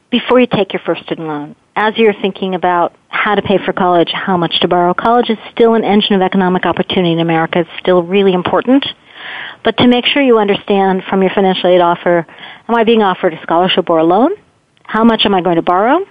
[0.09, 3.71] before you take your first student loan, as you're thinking about how to pay for
[3.71, 7.59] college, how much to borrow, college is still an engine of economic opportunity in America.
[7.59, 8.85] It's still really important.
[9.67, 12.25] But to make sure you understand from your financial aid offer,
[12.69, 14.31] am I being offered a scholarship or a loan?
[14.83, 16.05] How much am I going to borrow?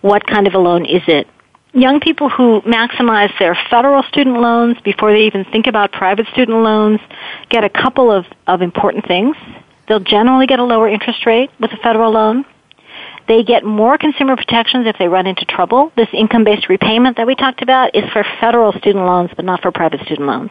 [0.00, 1.28] What kind of a loan is it?
[1.72, 6.58] Young people who maximize their federal student loans before they even think about private student
[6.58, 6.98] loans
[7.50, 9.36] get a couple of, of important things.
[9.86, 12.44] They'll generally get a lower interest rate with a federal loan.
[13.28, 15.92] They get more consumer protections if they run into trouble.
[15.96, 19.70] This income-based repayment that we talked about is for federal student loans, but not for
[19.70, 20.50] private student loans.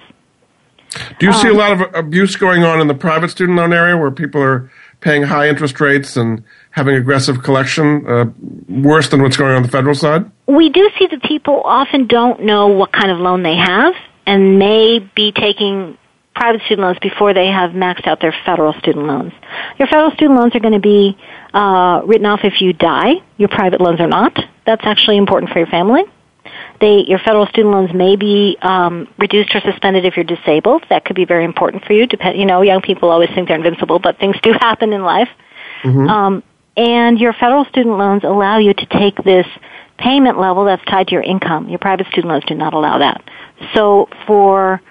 [1.19, 3.57] Do you um, see a um, lot of abuse going on in the private student
[3.57, 4.71] loan area where people are
[5.01, 8.25] paying high interest rates and having aggressive collection, uh,
[8.67, 10.29] worse than what's going on, on the federal side?
[10.47, 13.93] We do see that people often don't know what kind of loan they have
[14.25, 15.97] and may be taking
[16.35, 19.33] private student loans before they have maxed out their federal student loans.
[19.79, 21.17] Your federal student loans are going to be
[21.53, 23.15] uh, written off if you die.
[23.37, 24.37] Your private loans are not.
[24.65, 26.03] That's actually important for your family.
[26.79, 30.85] They, your federal student loans may be um, reduced or suspended if you're disabled.
[30.89, 32.05] That could be very important for you.
[32.05, 35.29] Depend, you know, young people always think they're invincible, but things do happen in life.
[35.83, 36.07] Mm-hmm.
[36.07, 36.43] Um,
[36.75, 39.47] and your federal student loans allow you to take this
[39.97, 41.69] payment level that's tied to your income.
[41.69, 43.23] Your private student loans do not allow that.
[43.73, 44.81] So for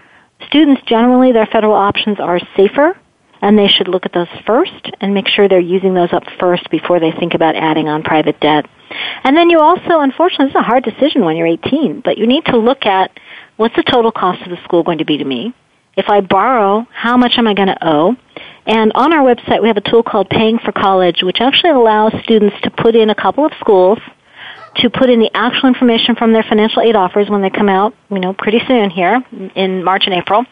[0.49, 2.99] students, generally, their federal options are safer
[3.41, 6.69] and they should look at those first and make sure they're using those up first
[6.71, 8.69] before they think about adding on private debt.
[9.25, 12.45] And then you also, unfortunately, it's a hard decision when you're 18, but you need
[12.47, 13.11] to look at
[13.57, 15.55] what's the total cost of the school going to be to me?
[15.97, 18.17] If I borrow, how much am I going to owe?
[18.67, 22.13] And on our website, we have a tool called Paying for College, which actually allows
[22.23, 23.99] students to put in a couple of schools,
[24.77, 27.95] to put in the actual information from their financial aid offers when they come out,
[28.11, 30.45] you know, pretty soon here in March and April,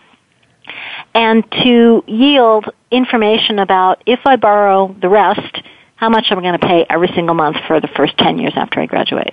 [1.14, 5.62] and to yield information about if I borrow the rest,
[6.04, 8.52] how much am I going to pay every single month for the first 10 years
[8.56, 9.32] after I graduate.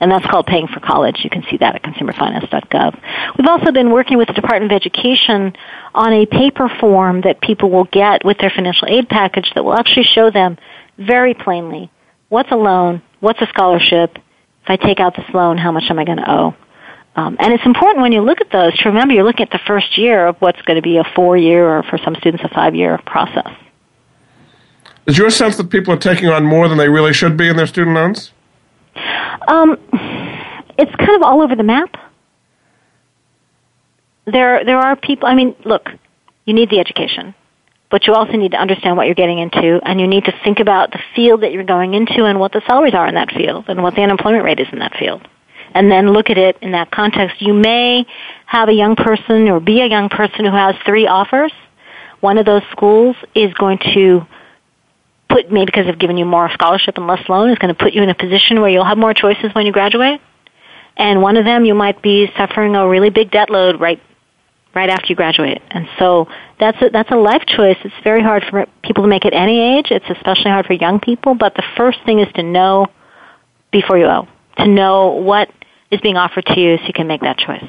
[0.00, 1.20] And that's called paying for college.
[1.22, 3.36] You can see that at consumerfinance.gov.
[3.36, 5.54] We've also been working with the Department of Education
[5.94, 9.74] on a paper form that people will get with their financial aid package that will
[9.74, 10.56] actually show them
[10.96, 11.90] very plainly
[12.30, 15.98] what's a loan, what's a scholarship, if I take out this loan, how much am
[15.98, 16.56] I going to owe?
[17.16, 19.60] Um, and it's important when you look at those to remember you're looking at the
[19.66, 22.48] first year of what's going to be a four year or for some students a
[22.48, 23.52] five year process.
[25.08, 27.56] Is your sense that people are taking on more than they really should be in
[27.56, 28.30] their student loans?
[29.48, 29.78] Um,
[30.78, 31.96] it's kind of all over the map.
[34.26, 35.26] There, there are people.
[35.26, 35.88] I mean, look,
[36.44, 37.34] you need the education,
[37.90, 40.60] but you also need to understand what you're getting into, and you need to think
[40.60, 43.64] about the field that you're going into and what the salaries are in that field
[43.68, 45.26] and what the unemployment rate is in that field
[45.74, 47.40] and then look at it in that context.
[47.40, 48.06] You may
[48.46, 51.52] have a young person or be a young person who has three offers.
[52.20, 54.26] One of those schools is going to
[55.28, 57.92] put, maybe because they've given you more scholarship and less loan, is going to put
[57.92, 60.20] you in a position where you'll have more choices when you graduate.
[60.96, 64.00] And one of them, you might be suffering a really big debt load right
[64.74, 65.62] right after you graduate.
[65.70, 66.28] And so
[66.60, 67.78] that's a, that's a life choice.
[67.84, 69.86] It's very hard for people to make at any age.
[69.90, 71.34] It's especially hard for young people.
[71.34, 72.86] But the first thing is to know
[73.72, 75.50] before you owe, to know what
[75.90, 77.64] is being offered to you so you can make that choice.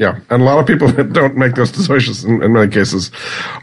[0.00, 3.10] Yeah, and a lot of people don't make those decisions in, in many cases.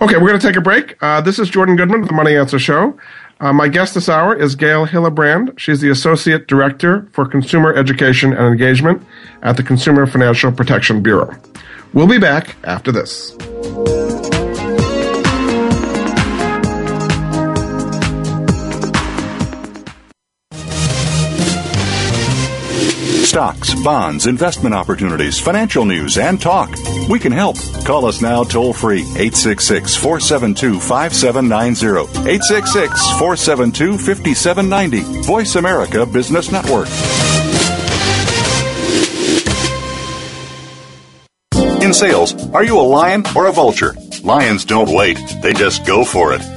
[0.02, 0.96] Okay, we're going to take a break.
[1.02, 2.96] Uh, this is Jordan Goodman of the Money Answer Show.
[3.40, 5.58] Uh, my guest this hour is Gail Hillebrand.
[5.58, 9.02] She's the Associate Director for Consumer Education and Engagement
[9.42, 11.36] at the Consumer Financial Protection Bureau.
[11.94, 13.36] We'll be back after this.
[23.38, 26.76] Stocks, bonds, investment opportunities, financial news, and talk.
[27.08, 27.56] We can help.
[27.86, 32.28] Call us now toll free 866 472 5790.
[32.28, 35.22] 866 472 5790.
[35.22, 36.88] Voice America Business Network.
[41.84, 43.94] In sales, are you a lion or a vulture?
[44.24, 46.57] Lions don't wait, they just go for it.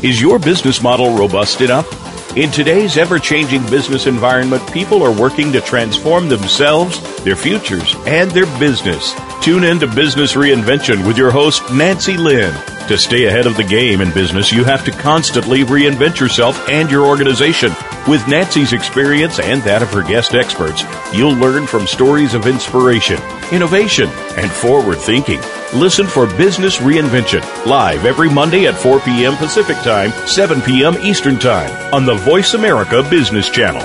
[0.00, 2.36] Is your business model robust enough?
[2.36, 8.30] In today's ever changing business environment, people are working to transform themselves, their futures, and
[8.30, 9.12] their business.
[9.42, 12.54] Tune in to Business Reinvention with your host, Nancy Lynn.
[12.86, 16.88] To stay ahead of the game in business, you have to constantly reinvent yourself and
[16.88, 17.72] your organization.
[18.06, 23.18] With Nancy's experience and that of her guest experts, you'll learn from stories of inspiration,
[23.50, 25.40] innovation, and forward thinking.
[25.74, 29.36] Listen for Business Reinvention live every Monday at 4 p.m.
[29.36, 30.96] Pacific Time, 7 p.m.
[31.02, 33.82] Eastern Time on the Voice America Business Channel.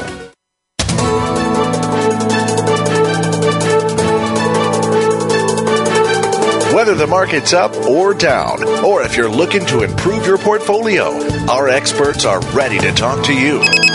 [6.73, 11.11] Whether the market's up or down, or if you're looking to improve your portfolio,
[11.49, 13.61] our experts are ready to talk to you.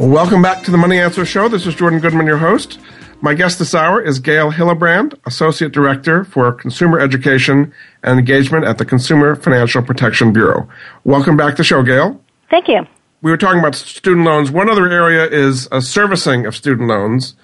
[0.00, 1.48] Welcome back to the Money Answer Show.
[1.48, 2.80] This is Jordan Goodman, your host.
[3.20, 7.70] My guest this hour is Gail Hillebrand, Associate Director for Consumer Education
[8.02, 10.66] and Engagement at the Consumer Financial Protection Bureau.
[11.04, 12.18] Welcome back to the show, Gail.
[12.48, 12.86] Thank you
[13.22, 14.50] we were talking about student loans.
[14.50, 17.34] One other area is a servicing of student loans,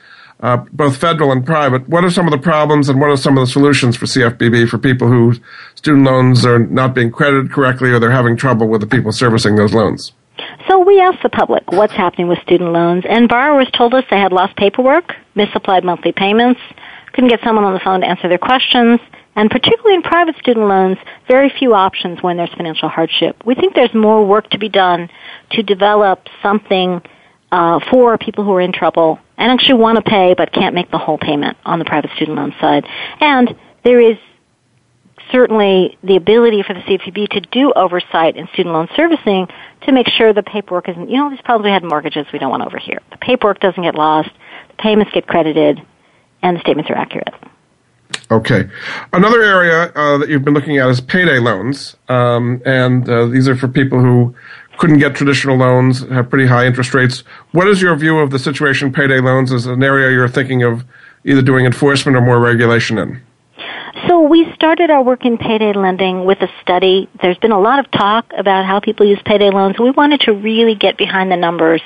[0.40, 1.88] uh, both federal and private.
[1.88, 4.68] What are some of the problems and what are some of the solutions for CFPB
[4.68, 5.40] for people whose
[5.74, 9.56] student loans are not being credited correctly or they're having trouble with the people servicing
[9.56, 10.12] those loans?
[10.68, 14.18] So we asked the public what's happening with student loans, and borrowers told us they
[14.18, 16.60] had lost paperwork, misapplied monthly payments,
[17.12, 19.00] couldn't get someone on the phone to answer their questions,
[19.34, 23.36] and particularly in private student loans, very few options when there's financial hardship.
[23.44, 25.10] We think there's more work to be done
[25.50, 27.02] to develop something
[27.52, 30.90] uh, for people who are in trouble and actually want to pay but can't make
[30.90, 32.86] the whole payment on the private student loan side.
[33.20, 34.16] And there is
[35.30, 39.48] certainly the ability for the CFPB to do oversight in student loan servicing
[39.82, 42.50] to make sure the paperwork isn't, you know, these problems we had mortgages we don't
[42.50, 43.00] want over here.
[43.10, 44.30] The paperwork doesn't get lost,
[44.68, 45.80] the payments get credited,
[46.42, 47.34] and the statements are accurate.
[48.30, 48.68] Okay.
[49.12, 51.96] Another area uh, that you've been looking at is payday loans.
[52.08, 54.34] Um, and uh, these are for people who
[54.78, 57.20] couldn't get traditional loans, have pretty high interest rates.
[57.52, 60.84] What is your view of the situation payday loans as an area you're thinking of
[61.24, 63.22] either doing enforcement or more regulation in?
[64.04, 67.08] So we started our work in payday lending with a study.
[67.22, 69.78] There's been a lot of talk about how people use payday loans.
[69.78, 71.80] We wanted to really get behind the numbers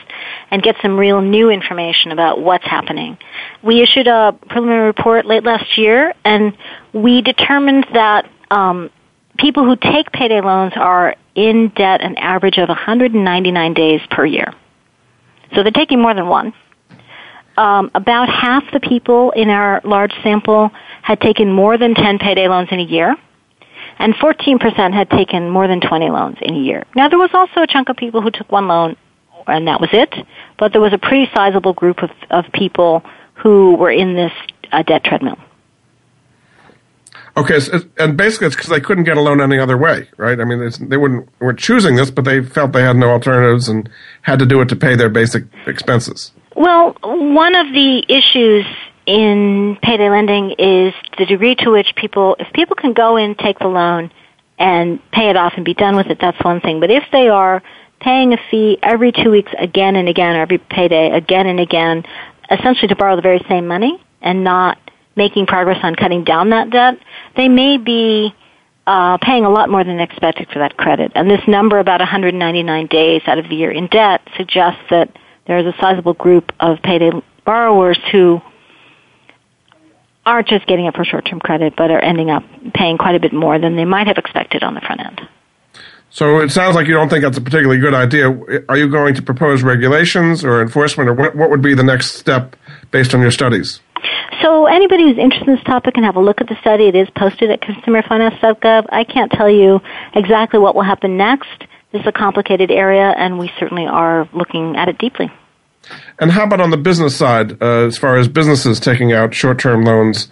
[0.50, 3.16] and get some real new information about what's happening.
[3.62, 6.56] We issued a preliminary report late last year and
[6.92, 8.90] we determined that um,
[9.38, 14.52] people who take payday loans are in debt an average of 199 days per year.
[15.54, 16.54] So they're taking more than one.
[17.56, 20.70] Um, about half the people in our large sample
[21.02, 23.16] had taken more than 10 payday loans in a year,
[23.98, 26.84] and 14% had taken more than 20 loans in a year.
[26.94, 28.96] Now, there was also a chunk of people who took one loan,
[29.46, 30.14] and that was it,
[30.58, 33.02] but there was a pretty sizable group of, of people
[33.34, 34.32] who were in this
[34.72, 35.38] uh, debt treadmill.
[37.36, 40.40] Okay, so, and basically it's because they couldn't get a loan any other way, right?
[40.40, 43.88] I mean, they wouldn't were choosing this, but they felt they had no alternatives and
[44.22, 46.32] had to do it to pay their basic expenses.
[46.56, 48.66] Well, one of the issues
[49.06, 53.58] in payday lending is the degree to which people, if people can go in, take
[53.58, 54.10] the loan,
[54.58, 56.80] and pay it off and be done with it, that's one thing.
[56.80, 57.62] But if they are
[58.00, 62.04] paying a fee every two weeks again and again, or every payday again and again,
[62.50, 64.78] essentially to borrow the very same money and not
[65.16, 66.98] making progress on cutting down that debt,
[67.36, 68.34] they may be
[68.86, 71.12] uh, paying a lot more than expected for that credit.
[71.14, 75.58] And this number, about 199 days out of the year in debt, suggests that there
[75.58, 77.10] is a sizable group of payday
[77.44, 78.40] borrowers who
[80.26, 82.44] aren't just getting it for short-term credit, but are ending up
[82.74, 85.20] paying quite a bit more than they might have expected on the front end.
[86.10, 88.36] So it sounds like you don't think that's a particularly good idea.
[88.68, 92.14] Are you going to propose regulations or enforcement, or what, what would be the next
[92.14, 92.56] step
[92.90, 93.80] based on your studies?
[94.42, 96.88] So anybody who's interested in this topic can have a look at the study.
[96.88, 98.86] It is posted at consumerfinance.gov.
[98.90, 99.80] I can't tell you
[100.14, 101.64] exactly what will happen next.
[101.92, 105.30] This is a complicated area, and we certainly are looking at it deeply.
[106.18, 109.84] And how about on the business side, uh, as far as businesses taking out short-term
[109.84, 110.28] loans?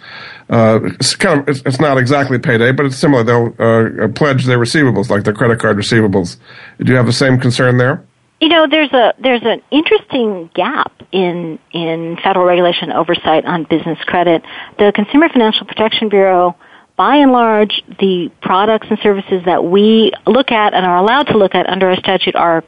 [0.50, 3.22] Uh, it's kind of it's, not exactly payday, but it's similar.
[3.22, 6.36] They'll uh, pledge their receivables, like their credit card receivables.
[6.78, 8.04] Do you have the same concern there?
[8.40, 13.98] You know, there's a there's an interesting gap in in federal regulation oversight on business
[14.04, 14.42] credit.
[14.78, 16.56] The Consumer Financial Protection Bureau,
[16.96, 21.36] by and large, the products and services that we look at and are allowed to
[21.36, 22.62] look at under our statute are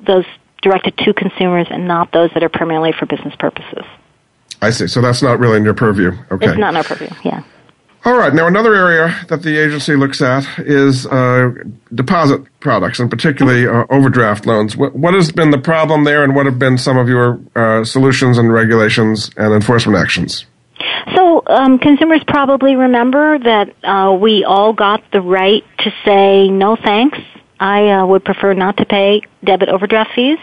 [0.00, 0.24] those
[0.66, 3.84] directed to consumers and not those that are primarily for business purposes.
[4.60, 4.88] I see.
[4.88, 6.12] So that's not really in your purview.
[6.30, 6.48] Okay.
[6.48, 7.08] It's not in our purview.
[7.24, 7.44] Yeah.
[8.04, 8.34] All right.
[8.34, 11.52] Now, another area that the agency looks at is uh,
[11.94, 14.76] deposit products, and particularly uh, overdraft loans.
[14.76, 17.84] What, what, has been the problem there, and what have been some of your uh,
[17.84, 20.46] solutions and regulations and enforcement actions?
[21.16, 26.76] So, um, consumers probably remember that uh, we all got the right to say no
[26.76, 27.18] thanks.
[27.58, 30.38] I uh, would prefer not to pay debit overdraft fees.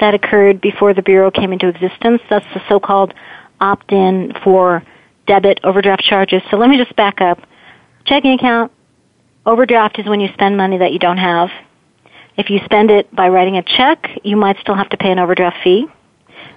[0.00, 2.22] That occurred before the Bureau came into existence.
[2.30, 3.14] That's the so called
[3.60, 4.82] opt in for
[5.26, 6.42] debit overdraft charges.
[6.50, 7.38] So let me just back up.
[8.04, 8.72] Checking account,
[9.46, 11.50] overdraft is when you spend money that you don't have.
[12.36, 15.18] If you spend it by writing a check, you might still have to pay an
[15.18, 15.86] overdraft fee.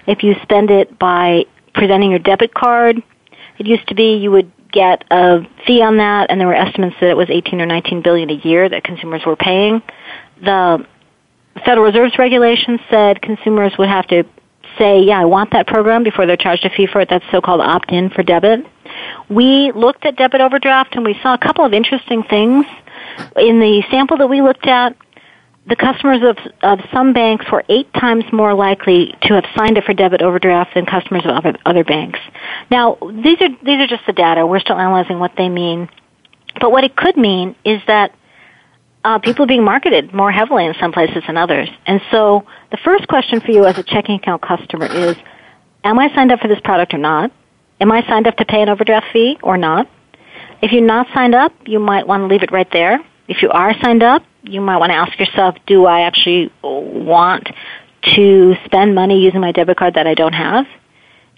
[0.06, 3.02] If you spend it by presenting your debit card,
[3.58, 6.96] it used to be you would get a fee on that, and there were estimates
[7.00, 9.82] that it was 18 or 19 billion a year that consumers were paying.
[10.42, 10.86] The
[11.64, 14.24] Federal Reserve's regulations said consumers would have to
[14.78, 17.08] say, yeah, I want that program before they're charged a fee for it.
[17.08, 18.64] That's so-called opt-in for debit.
[19.28, 22.64] We looked at debit overdraft and we saw a couple of interesting things.
[23.36, 24.96] In the sample that we looked at,
[25.68, 29.84] the customers of, of some banks were eight times more likely to have signed up
[29.84, 32.18] for debit overdraft than customers of other, other banks.
[32.70, 34.46] Now, these are, these are just the data.
[34.46, 35.90] We're still analyzing what they mean.
[36.58, 38.14] But what it could mean is that
[39.04, 41.68] uh, people are being marketed more heavily in some places than others.
[41.86, 45.16] And so the first question for you as a checking account customer is,
[45.84, 47.30] am I signed up for this product or not?
[47.80, 49.88] Am I signed up to pay an overdraft fee or not?
[50.62, 52.98] If you're not signed up, you might want to leave it right there.
[53.28, 57.48] If you are signed up, you might want to ask yourself, do I actually want
[58.14, 60.66] to spend money using my debit card that I don't have?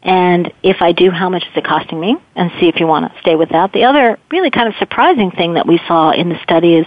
[0.03, 2.17] And if I do, how much is it costing me?
[2.35, 3.73] And see if you want to stay with that.
[3.73, 6.87] The other really kind of surprising thing that we saw in the study is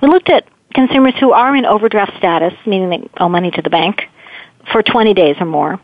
[0.00, 3.70] we looked at consumers who are in overdraft status, meaning they owe money to the
[3.70, 4.02] bank,
[4.70, 5.80] for 20 days or more.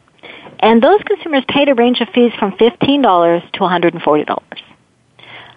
[0.60, 4.42] And those consumers paid a range of fees from $15 to $140.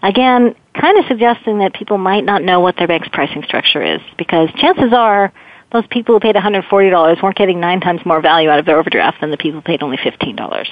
[0.04, 4.02] Again, kind of suggesting that people might not know what their bank's pricing structure is
[4.18, 5.32] because chances are
[5.72, 9.22] those people who paid $140 weren't getting nine times more value out of their overdraft
[9.22, 10.66] than the people who paid only $15.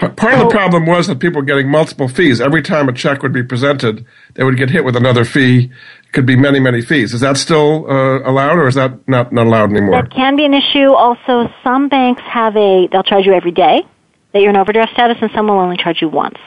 [0.00, 2.40] But part of the problem was that people were getting multiple fees.
[2.40, 5.70] Every time a check would be presented, they would get hit with another fee.
[6.04, 7.12] It could be many, many fees.
[7.12, 10.02] Is that still uh, allowed, or is that not, not allowed anymore?
[10.02, 10.92] That can be an issue.
[10.92, 13.82] Also, some banks have a, they'll charge you every day
[14.32, 16.38] that you're in overdraft status, and some will only charge you once.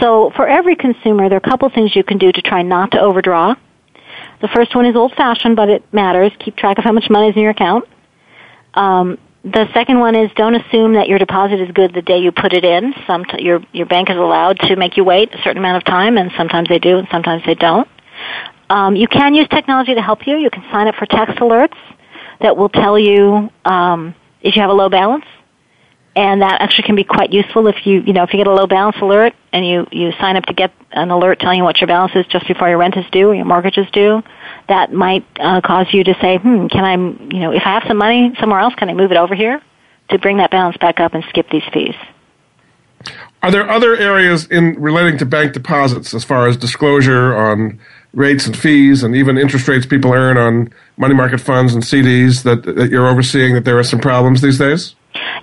[0.00, 2.92] So for every consumer, there are a couple things you can do to try not
[2.92, 3.54] to overdraw.
[4.40, 6.32] The first one is old fashioned, but it matters.
[6.38, 7.84] Keep track of how much money is in your account.
[8.74, 12.30] Um, the second one is don't assume that your deposit is good the day you
[12.30, 12.94] put it in.
[13.06, 15.84] Some t- your your bank is allowed to make you wait a certain amount of
[15.84, 17.88] time, and sometimes they do, and sometimes they don't.
[18.70, 20.36] Um, you can use technology to help you.
[20.36, 21.76] You can sign up for text alerts
[22.40, 25.24] that will tell you um, if you have a low balance,
[26.14, 28.52] and that actually can be quite useful if you you know if you get a
[28.52, 31.80] low balance alert and you you sign up to get an alert telling you what
[31.80, 34.22] your balance is just before your rent is due or your mortgage is due
[34.68, 37.84] that might uh, cause you to say, hmm, can I, you know, if I have
[37.86, 39.60] some money somewhere else, can I move it over here
[40.10, 41.94] to bring that balance back up and skip these fees?
[43.42, 47.80] Are there other areas in relating to bank deposits as far as disclosure on
[48.12, 52.44] rates and fees and even interest rates people earn on money market funds and CDs
[52.44, 54.94] that, that you're overseeing that there are some problems these days?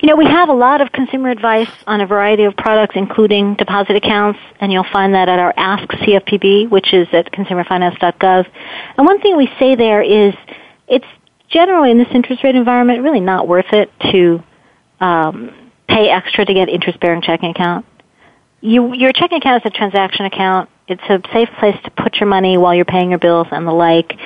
[0.01, 3.55] You know, we have a lot of consumer advice on a variety of products, including
[3.55, 8.47] deposit accounts, and you'll find that at our Ask CFPB, which is at consumerfinance.gov.
[8.97, 10.33] And one thing we say there is
[10.87, 11.05] it's
[11.49, 14.43] generally in this interest rate environment really not worth it to
[14.99, 17.85] um, pay extra to get interest-bearing checking account.
[18.61, 20.69] You, your checking account is a transaction account.
[20.87, 23.71] It's a safe place to put your money while you're paying your bills and the
[23.71, 24.17] like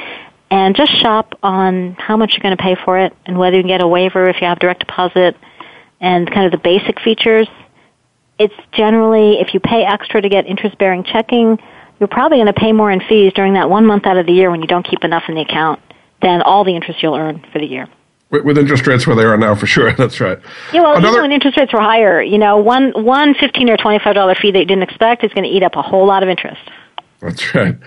[0.54, 3.64] and just shop on how much you're going to pay for it and whether you
[3.64, 5.36] can get a waiver if you have direct deposit
[5.99, 7.47] and kind of the basic features.
[8.38, 11.58] It's generally, if you pay extra to get interest bearing checking,
[11.99, 14.32] you're probably going to pay more in fees during that one month out of the
[14.32, 15.80] year when you don't keep enough in the account
[16.22, 17.88] than all the interest you'll earn for the year.
[18.30, 19.91] With, interest rates where they are now, for sure.
[19.97, 20.38] That's right.
[20.72, 23.78] Yeah, well, Another, even when interest rates were higher, you know, one one fifteen or
[23.78, 26.06] twenty five dollar fee that you didn't expect is going to eat up a whole
[26.06, 26.62] lot of interest.
[27.24, 27.78] That's right.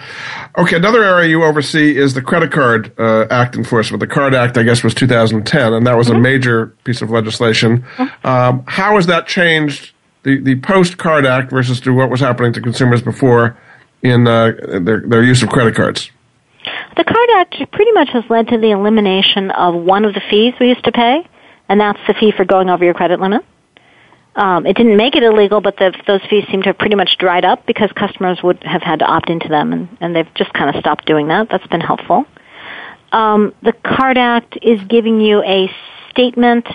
[0.57, 4.01] Okay, another area you oversee is the Credit Card uh, Act enforcement.
[4.01, 6.17] The Card Act, I guess, was 2010, and that was mm-hmm.
[6.17, 7.83] a major piece of legislation.
[7.83, 8.27] Mm-hmm.
[8.27, 12.55] Um, how has that changed the, the post Card Act versus to what was happening
[12.55, 13.59] to consumers before
[14.03, 16.11] in uh, their, their use of credit cards?
[16.97, 20.55] The Card Act pretty much has led to the elimination of one of the fees
[20.59, 21.29] we used to pay,
[21.69, 23.45] and that's the fee for going over your credit limit.
[24.37, 27.17] Um, it didn't make it illegal, but the, those fees seem to have pretty much
[27.19, 30.53] dried up because customers would have had to opt into them, and, and they've just
[30.53, 31.49] kind of stopped doing that.
[31.51, 32.27] That's been helpful.
[33.13, 35.71] Um, the Card Act is giving you a
[36.11, 36.69] statement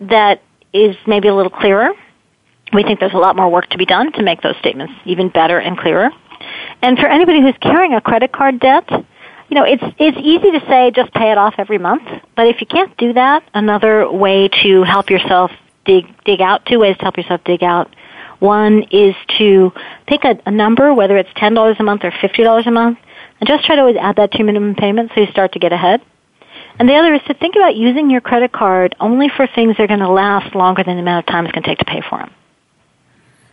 [0.00, 1.90] that is maybe a little clearer.
[2.72, 5.28] We think there's a lot more work to be done to make those statements even
[5.28, 6.10] better and clearer.
[6.80, 10.60] And for anybody who's carrying a credit card debt, you know, it's it's easy to
[10.66, 14.48] say just pay it off every month, but if you can't do that, another way
[14.62, 15.50] to help yourself
[15.84, 16.66] dig dig out.
[16.66, 17.94] Two ways to help yourself dig out.
[18.38, 19.72] One is to
[20.06, 22.98] pick a, a number, whether it's ten dollars a month or fifty dollars a month,
[23.40, 25.72] and just try to always add that to minimum payment so you start to get
[25.72, 26.02] ahead.
[26.78, 29.84] And the other is to think about using your credit card only for things that
[29.84, 31.84] are going to last longer than the amount of time it's going to take to
[31.84, 32.32] pay for them.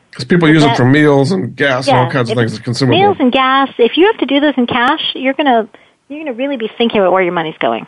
[0.10, 2.54] Because people use that, it for meals and gas yeah, and all kinds of things
[2.54, 2.98] as consumable.
[2.98, 3.70] Meals and gas.
[3.78, 5.70] If you have to do those in cash, you're gonna
[6.08, 7.86] you're gonna really be thinking about where your money's going.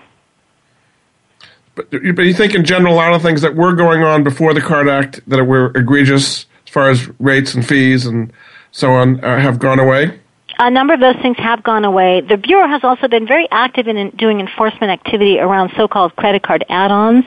[1.75, 4.53] But, but you think in general, a lot of things that were going on before
[4.53, 8.31] the Card Act that were egregious as far as rates and fees and
[8.71, 10.19] so on uh, have gone away?
[10.59, 12.21] A number of those things have gone away.
[12.21, 16.63] The Bureau has also been very active in doing enforcement activity around so-called credit card
[16.69, 17.25] add-ons.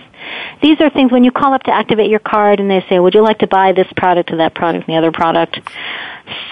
[0.63, 3.15] These are things when you call up to activate your card and they say, would
[3.15, 5.59] you like to buy this product or that product and the other product?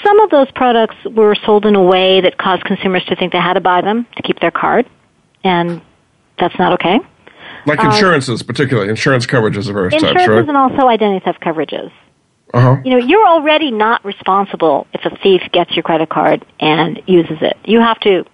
[0.03, 3.38] Some of those products were sold in a way that caused consumers to think they
[3.38, 4.86] had to buy them to keep their card,
[5.45, 5.80] and
[6.38, 6.99] that's not okay.
[7.67, 10.49] Like uh, insurances, particularly insurance coverages of various insurances types, right?
[10.49, 11.93] and also identity theft coverages.
[12.55, 12.77] Uh-huh.
[12.85, 17.39] You know, you're already not responsible if a thief gets your credit card and uses
[17.41, 17.57] it.
[17.65, 18.25] You have to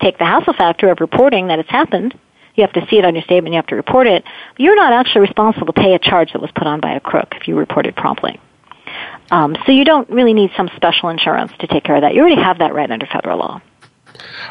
[0.00, 2.18] take the hassle factor of reporting that it's happened.
[2.54, 3.52] You have to see it on your statement.
[3.52, 4.24] You have to report it.
[4.56, 7.32] You're not actually responsible to pay a charge that was put on by a crook
[7.32, 8.40] if you report it promptly.
[9.30, 12.14] Um, so you don't really need some special insurance to take care of that.
[12.14, 13.60] You already have that right under federal law.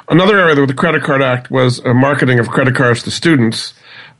[0.10, 3.74] Another area with the Credit Card Act was uh, marketing of credit cards to students.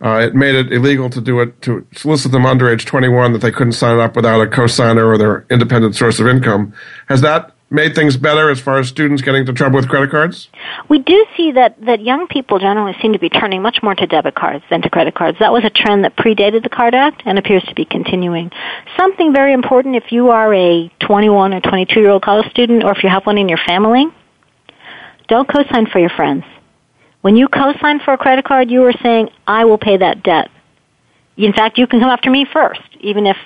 [0.04, 3.40] Uh, it made it illegal to do it to solicit them under age 21 that
[3.40, 6.74] they couldn't sign up without a cosigner or their independent source of income.
[7.08, 10.50] Has that made things better as far as students getting into trouble with credit cards?
[10.90, 14.06] We do see that, that young people generally seem to be turning much more to
[14.06, 15.40] debit cards than to credit cards.
[15.40, 18.52] That was a trend that predated the Card Act and appears to be continuing.
[18.98, 22.92] Something very important if you are a 21 or 22 year old college student or
[22.92, 24.06] if you have one in your family,
[25.28, 26.44] don't cosign for your friends.
[27.24, 30.52] When you co-sign for a credit card, you are saying, I will pay that debt.
[31.38, 33.38] In fact, you can come after me first, even if,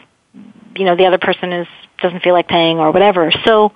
[0.75, 1.67] you know, the other person is,
[2.01, 3.32] doesn't feel like paying or whatever.
[3.45, 3.71] So,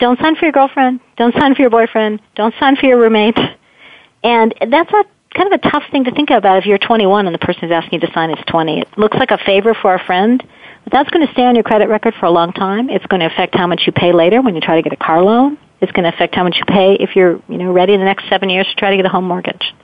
[0.00, 0.98] don't sign for your girlfriend.
[1.16, 2.20] Don't sign for your boyfriend.
[2.34, 3.38] Don't sign for your roommate.
[4.24, 5.04] And that's a
[5.36, 7.70] kind of a tough thing to think about if you're 21 and the person who's
[7.70, 8.80] asking you to sign is 20.
[8.80, 10.42] It looks like a favor for a friend,
[10.82, 12.90] but that's going to stay on your credit record for a long time.
[12.90, 14.96] It's going to affect how much you pay later when you try to get a
[14.96, 15.58] car loan.
[15.80, 18.06] It's going to affect how much you pay if you're, you know, ready in the
[18.06, 19.74] next seven years to try to get a home mortgage.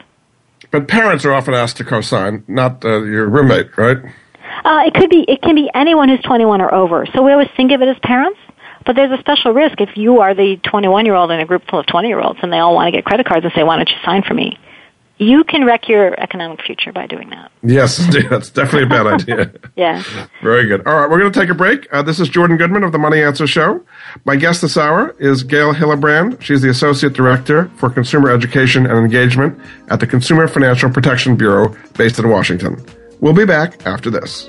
[0.71, 3.99] But parents are often asked to co-sign, not uh, your roommate, right?
[4.65, 5.25] Uh, it could be.
[5.29, 7.07] It can be anyone who's 21 or over.
[7.15, 8.39] So we always think of it as parents.
[8.87, 11.63] But there's a special risk if you are the 21 year old in a group
[11.69, 13.63] full of 20 year olds and they all want to get credit cards and say,
[13.63, 14.59] why don't you sign for me?
[15.19, 17.51] You can wreck your economic future by doing that.
[17.63, 17.99] Yes,
[18.31, 19.53] that's definitely a bad idea.
[19.77, 20.03] yeah.
[20.43, 20.87] Very good.
[20.87, 21.87] All right, we're going to take a break.
[21.93, 23.85] Uh, this is Jordan Goodman of the Money Answer Show.
[24.25, 26.41] My guest this hour is Gail Hillebrand.
[26.43, 29.59] She's the Associate Director for Consumer Education and Engagement
[29.89, 32.85] at the Consumer Financial Protection Bureau based in Washington.
[33.21, 34.49] We'll be back after this.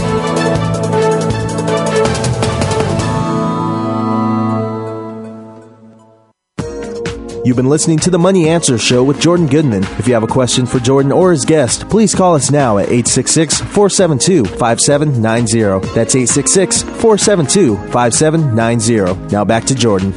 [7.43, 9.83] You've been listening to the Money Answer Show with Jordan Goodman.
[9.97, 12.85] If you have a question for Jordan or his guest, please call us now at
[12.85, 15.87] 866 472 5790.
[15.95, 19.33] That's 866 472 5790.
[19.33, 20.11] Now back to Jordan.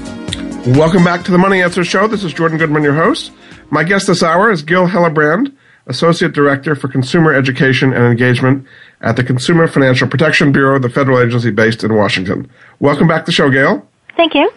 [0.75, 2.07] Welcome back to the Money Answer Show.
[2.09, 3.33] This is Jordan Goodman, your host.
[3.71, 5.51] My guest this hour is Gail Hillebrand,
[5.87, 8.67] Associate Director for Consumer Education and Engagement
[9.01, 12.51] at the Consumer Financial Protection Bureau, the federal agency based in Washington.
[12.81, 13.89] Welcome back to the show, Gail.
[14.15, 14.51] Thank you.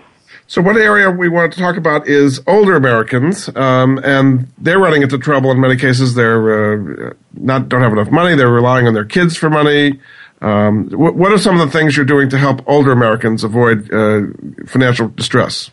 [0.49, 5.01] So, one area we want to talk about is older Americans, um, and they're running
[5.01, 6.15] into trouble in many cases.
[6.15, 8.33] They're uh, not don't have enough money.
[8.33, 9.99] They're relying on their kids for money.
[10.39, 13.91] Um, what, what, are some of the things you're doing to help older Americans avoid
[13.91, 14.21] uh,
[14.67, 15.69] financial distress?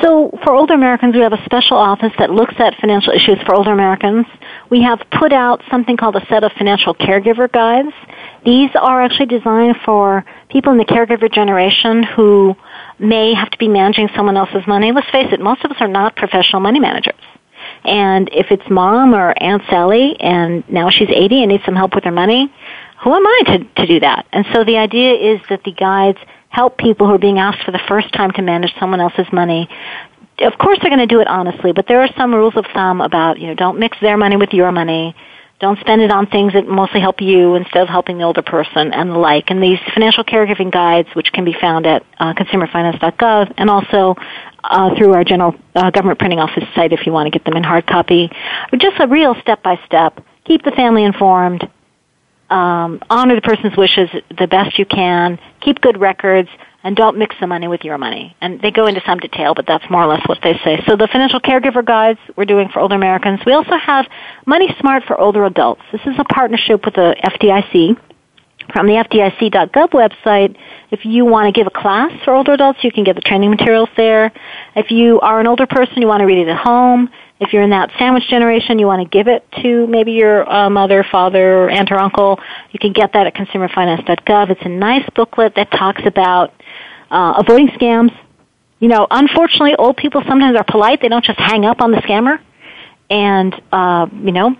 [0.00, 3.54] So, for older Americans, we have a special office that looks at financial issues for
[3.54, 4.24] older Americans.
[4.70, 7.94] We have put out something called a set of financial caregiver guides.
[8.46, 12.56] These are actually designed for people in the caregiver generation who
[12.98, 14.92] may have to be managing someone else's money.
[14.92, 17.20] Let's face it, most of us are not professional money managers.
[17.84, 21.94] And if it's mom or Aunt Sally and now she's 80 and needs some help
[21.94, 22.52] with her money,
[23.02, 24.26] who am I to, to do that?
[24.32, 26.18] And so the idea is that the guides
[26.48, 29.68] help people who are being asked for the first time to manage someone else's money.
[30.38, 33.00] Of course they're going to do it honestly, but there are some rules of thumb
[33.00, 35.14] about, you know, don't mix their money with your money
[35.64, 38.92] don't spend it on things that mostly help you instead of helping the older person
[38.92, 39.50] and the like.
[39.50, 44.14] And these financial caregiving guides, which can be found at uh, consumerfinance.gov and also
[44.62, 47.56] uh, through our general uh, government printing office site if you want to get them
[47.56, 48.30] in hard copy,
[48.76, 50.22] just a real step by step.
[50.44, 51.66] Keep the family informed.
[52.50, 55.38] Um, honor the person's wishes the best you can.
[55.62, 56.50] Keep good records
[56.84, 58.36] and don't mix the money with your money.
[58.42, 60.84] And they go into some detail, but that's more or less what they say.
[60.86, 63.40] So the financial caregiver guides we're doing for older Americans.
[63.46, 64.06] We also have
[64.46, 65.80] Money Smart for older adults.
[65.90, 67.98] This is a partnership with the FDIC.
[68.72, 70.56] From the FDIC.gov website,
[70.90, 73.50] if you want to give a class for older adults, you can get the training
[73.50, 74.32] materials there.
[74.74, 77.10] If you are an older person, you want to read it at home.
[77.40, 80.70] If you're in that sandwich generation, you want to give it to maybe your uh,
[80.70, 84.50] mother, father, aunt, or uncle, you can get that at consumerfinance.gov.
[84.50, 86.52] It's a nice booklet that talks about
[87.14, 88.12] uh, avoiding scams.
[88.80, 91.00] You know, unfortunately, old people sometimes are polite.
[91.00, 92.40] They don't just hang up on the scammer.
[93.08, 94.56] And, uh, you know,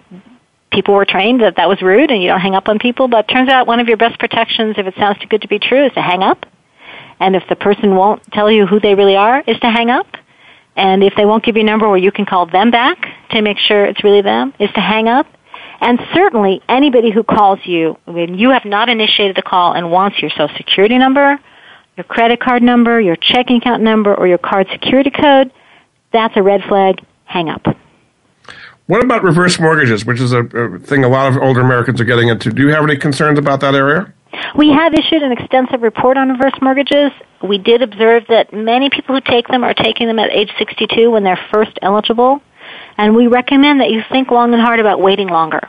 [0.70, 3.08] people were trained that that was rude and you don't hang up on people.
[3.08, 5.58] But turns out one of your best protections, if it sounds too good to be
[5.58, 6.46] true, is to hang up.
[7.20, 10.06] And if the person won't tell you who they really are, is to hang up.
[10.76, 12.98] And if they won't give you a number where you can call them back
[13.30, 15.26] to make sure it's really them, is to hang up.
[15.80, 20.20] And certainly anybody who calls you when you have not initiated the call and wants
[20.20, 21.38] your social security number
[21.96, 25.52] your credit card number, your checking account number, or your card security code,
[26.12, 27.00] that's a red flag.
[27.24, 27.66] Hang up.
[28.86, 32.04] What about reverse mortgages, which is a, a, thing a lot of older Americans are
[32.04, 32.50] getting into?
[32.50, 34.12] Do you have any concerns about that area?
[34.56, 37.10] We have issued an extensive report on reverse mortgages.
[37.42, 41.10] We did observe that many people who take them are taking them at age 62
[41.10, 42.42] when they're first eligible.
[42.98, 45.68] And we recommend that you think long and hard about waiting longer.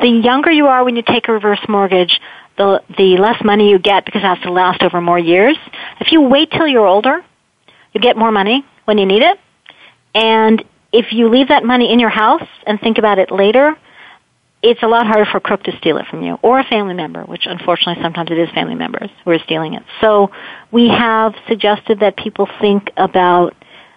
[0.00, 2.20] The younger you are when you take a reverse mortgage,
[2.56, 5.56] the the less money you get because it has to last over more years.
[6.00, 7.24] If you wait till you're older,
[7.92, 9.38] you get more money when you need it.
[10.14, 13.76] And if you leave that money in your house and think about it later,
[14.62, 16.94] it's a lot harder for a crook to steal it from you or a family
[16.94, 19.82] member, which unfortunately sometimes it is family members who are stealing it.
[20.00, 20.30] So
[20.70, 23.54] we have suggested that people think about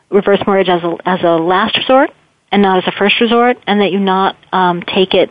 [0.09, 2.11] reverse mortgage as a, as a last resort
[2.51, 5.29] and not as a first resort, and that you not um, take it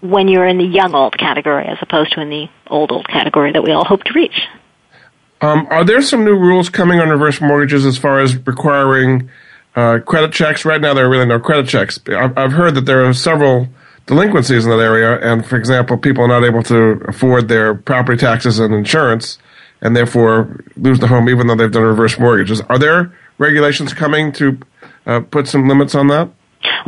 [0.00, 3.52] when you're in the young old category as opposed to in the old old category
[3.52, 4.46] that we all hope to reach.
[5.40, 9.30] Um, are there some new rules coming on reverse mortgages as far as requiring
[9.76, 10.64] uh, credit checks?
[10.64, 12.00] Right now, there are really no credit checks.
[12.08, 13.68] I've, I've heard that there are several
[14.06, 18.18] delinquencies in that area, and for example, people are not able to afford their property
[18.18, 19.38] taxes and insurance,
[19.80, 22.60] and therefore lose the home even though they've done reverse mortgages.
[22.62, 24.58] Are there regulations coming to
[25.06, 26.30] uh, put some limits on that?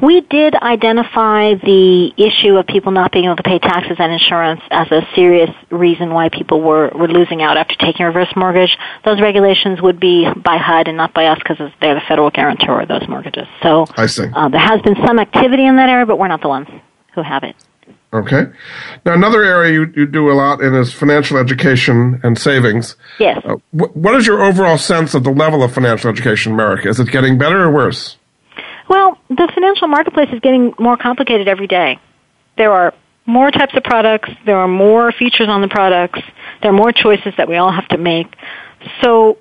[0.02, 4.60] We did identify the issue of people not being able to pay taxes and insurance
[4.70, 8.76] as a serious reason why people were, were losing out after taking a reverse mortgage.
[9.04, 12.82] Those regulations would be by HUD and not by us because they're the federal guarantor
[12.82, 13.46] of those mortgages.
[13.62, 14.24] So I see.
[14.24, 16.68] Uh, there has been some activity in that area, but we're not the ones
[17.14, 17.56] who have it.
[18.12, 18.46] Okay.
[19.04, 22.96] Now, another area you, you do a lot in is financial education and savings.
[23.20, 23.40] Yes.
[23.44, 26.88] Uh, wh- what is your overall sense of the level of financial education in America?
[26.88, 28.16] Is it getting better or worse?
[28.90, 32.00] Well, the financial marketplace is getting more complicated every day.
[32.56, 32.92] There are
[33.24, 36.18] more types of products, there are more features on the products,
[36.60, 38.26] there are more choices that we all have to make.
[39.00, 39.38] So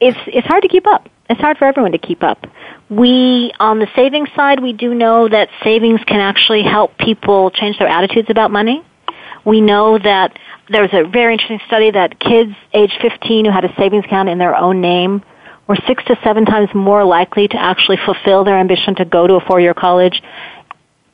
[0.00, 1.10] it's it's hard to keep up.
[1.28, 2.46] It's hard for everyone to keep up.
[2.88, 7.78] We on the savings side, we do know that savings can actually help people change
[7.78, 8.82] their attitudes about money.
[9.44, 10.38] We know that
[10.70, 14.30] there was a very interesting study that kids age 15 who had a savings account
[14.30, 15.22] in their own name
[15.70, 19.34] were six to seven times more likely to actually fulfill their ambition to go to
[19.34, 20.20] a four-year college,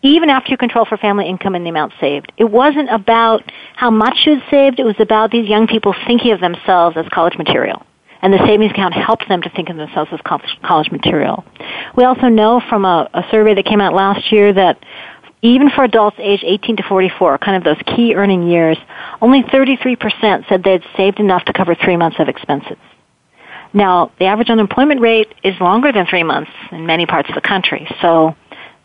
[0.00, 2.32] even after you control for family income and the amount saved.
[2.38, 3.42] It wasn't about
[3.74, 7.36] how much you'd saved, it was about these young people thinking of themselves as college
[7.36, 7.84] material.
[8.22, 11.44] And the savings account helped them to think of themselves as college material.
[11.94, 14.82] We also know from a, a survey that came out last year that
[15.42, 18.78] even for adults aged 18 to 44, kind of those key earning years,
[19.20, 22.78] only 33% said they had saved enough to cover three months of expenses.
[23.76, 27.42] Now, the average unemployment rate is longer than three months in many parts of the
[27.42, 27.86] country.
[28.00, 28.34] So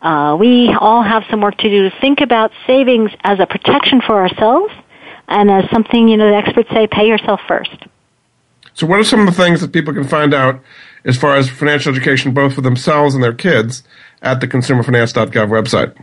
[0.02, 4.02] uh, we all have some work to do to think about savings as a protection
[4.06, 4.74] for ourselves
[5.30, 7.72] and as something, you know, the experts say, pay yourself first.
[8.74, 10.62] So, what are some of the things that people can find out
[11.06, 13.84] as far as financial education, both for themselves and their kids,
[14.22, 15.96] at the consumerfinance.gov website?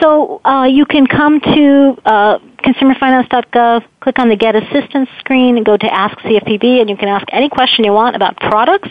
[0.00, 5.76] So uh, you can come to uh, consumerfinance.gov, click on the Get Assistance screen, go
[5.76, 8.88] to Ask CFPB, and you can ask any question you want about products.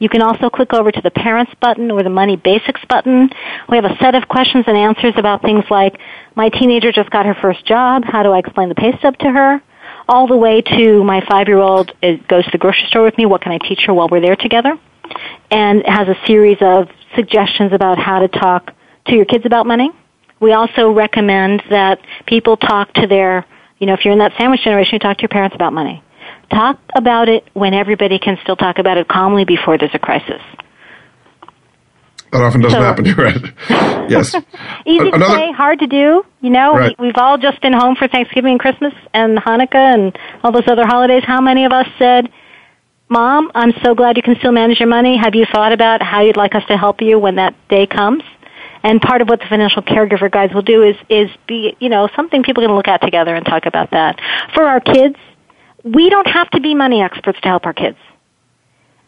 [0.00, 3.30] You can also click over to the Parents button or the Money Basics button.
[3.68, 5.96] We have a set of questions and answers about things like,
[6.34, 9.30] my teenager just got her first job, how do I explain the pay stub to
[9.30, 9.62] her?
[10.08, 13.42] All the way to my five-year-old uh, goes to the grocery store with me, what
[13.42, 14.76] can I teach her while we're there together?
[15.52, 18.72] And it has a series of suggestions about how to talk
[19.06, 19.90] to your kids about money.
[20.40, 23.46] We also recommend that people talk to their,
[23.78, 26.02] you know, if you're in that sandwich generation, you talk to your parents about money.
[26.50, 30.42] Talk about it when everybody can still talk about it calmly before there's a crisis.
[32.34, 34.10] That often doesn't so, happen, right?
[34.10, 34.34] yes.
[34.86, 36.24] Easy to say, hard to do.
[36.40, 36.98] You know, right.
[36.98, 40.66] we, we've all just been home for Thanksgiving and Christmas and Hanukkah and all those
[40.66, 41.22] other holidays.
[41.24, 42.28] How many of us said,
[43.08, 45.16] Mom, I'm so glad you can still manage your money.
[45.16, 48.24] Have you thought about how you'd like us to help you when that day comes?
[48.84, 52.08] And part of what the financial caregiver guides will do is is be you know
[52.14, 54.20] something people can look at together and talk about that.
[54.54, 55.16] For our kids,
[55.82, 57.96] we don't have to be money experts to help our kids.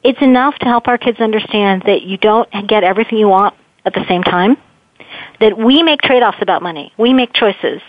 [0.02, 3.54] It's enough to help our kids understand that you don't get everything you want
[3.84, 4.56] at the same time.
[5.40, 6.92] That we make trade-offs about money.
[6.96, 7.82] We make choices.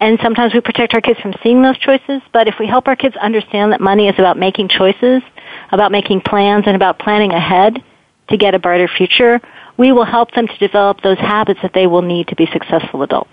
[0.00, 2.96] And sometimes we protect our kids from seeing those choices, but if we help our
[2.96, 5.22] kids understand that money is about making choices,
[5.70, 7.82] about making plans, and about planning ahead
[8.30, 9.40] to get a brighter future,
[9.80, 13.02] we will help them to develop those habits that they will need to be successful
[13.02, 13.32] adults.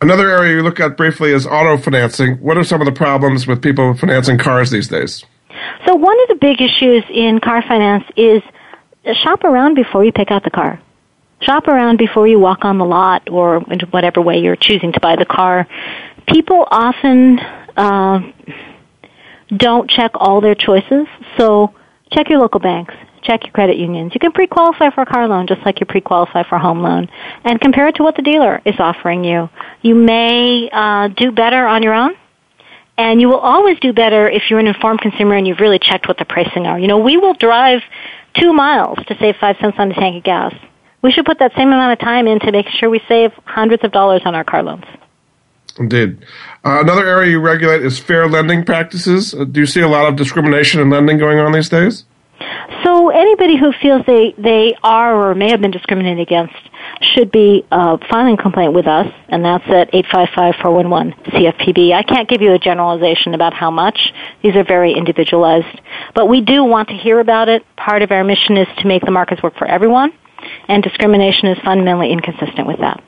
[0.00, 2.36] Another area you look at briefly is auto financing.
[2.36, 5.26] What are some of the problems with people financing cars these days?
[5.84, 8.42] So, one of the big issues in car finance is
[9.22, 10.80] shop around before you pick out the car.
[11.42, 15.00] Shop around before you walk on the lot or in whatever way you're choosing to
[15.00, 15.68] buy the car.
[16.28, 17.38] People often
[17.76, 18.20] uh,
[19.54, 21.06] don't check all their choices,
[21.36, 21.74] so
[22.10, 24.12] check your local banks, check your credit unions.
[24.14, 27.08] You can pre-qualify for a car loan just like you pre-qualify for a home loan,
[27.44, 29.48] and compare it to what the dealer is offering you.
[29.82, 32.14] You may uh, do better on your own,
[32.98, 36.08] and you will always do better if you're an informed consumer and you've really checked
[36.08, 36.78] what the pricing are.
[36.78, 37.82] You know, we will drive
[38.34, 40.54] two miles to save five cents on a tank of gas
[41.02, 43.84] we should put that same amount of time in to make sure we save hundreds
[43.84, 44.84] of dollars on our car loans.
[45.78, 46.18] Indeed.
[46.64, 49.32] Uh, another area you regulate is fair lending practices.
[49.32, 52.04] Uh, do you see a lot of discrimination in lending going on these days?
[52.84, 56.54] So anybody who feels they, they are or may have been discriminated against
[57.00, 61.92] should be uh, filing a complaint with us, and that's at 855-411-CFPB.
[61.92, 64.12] I can't give you a generalization about how much.
[64.42, 65.80] These are very individualized.
[66.14, 67.64] But we do want to hear about it.
[67.76, 70.12] Part of our mission is to make the markets work for everyone,
[70.68, 73.02] and discrimination is fundamentally inconsistent with that.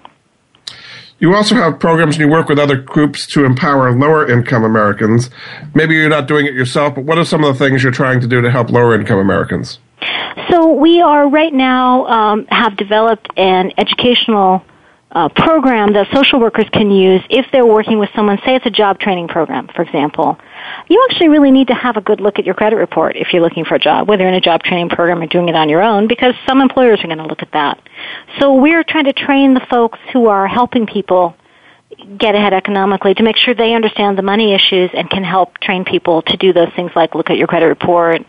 [1.23, 5.31] You also have programs and you work with other groups to empower lower income Americans.
[5.73, 8.19] Maybe you're not doing it yourself, but what are some of the things you're trying
[8.23, 9.79] to do to help lower income Americans?
[10.51, 14.65] So we are right now um, have developed an educational
[15.13, 18.39] uh, program that social workers can use if they're working with someone.
[18.45, 20.39] Say it's a job training program, for example.
[20.89, 23.43] You actually really need to have a good look at your credit report if you're
[23.43, 25.83] looking for a job, whether in a job training program or doing it on your
[25.83, 27.79] own, because some employers are going to look at that.
[28.41, 31.37] So we're trying to train the folks who are helping people
[32.17, 35.85] get ahead economically to make sure they understand the money issues and can help train
[35.85, 38.23] people to do those things like look at your credit report,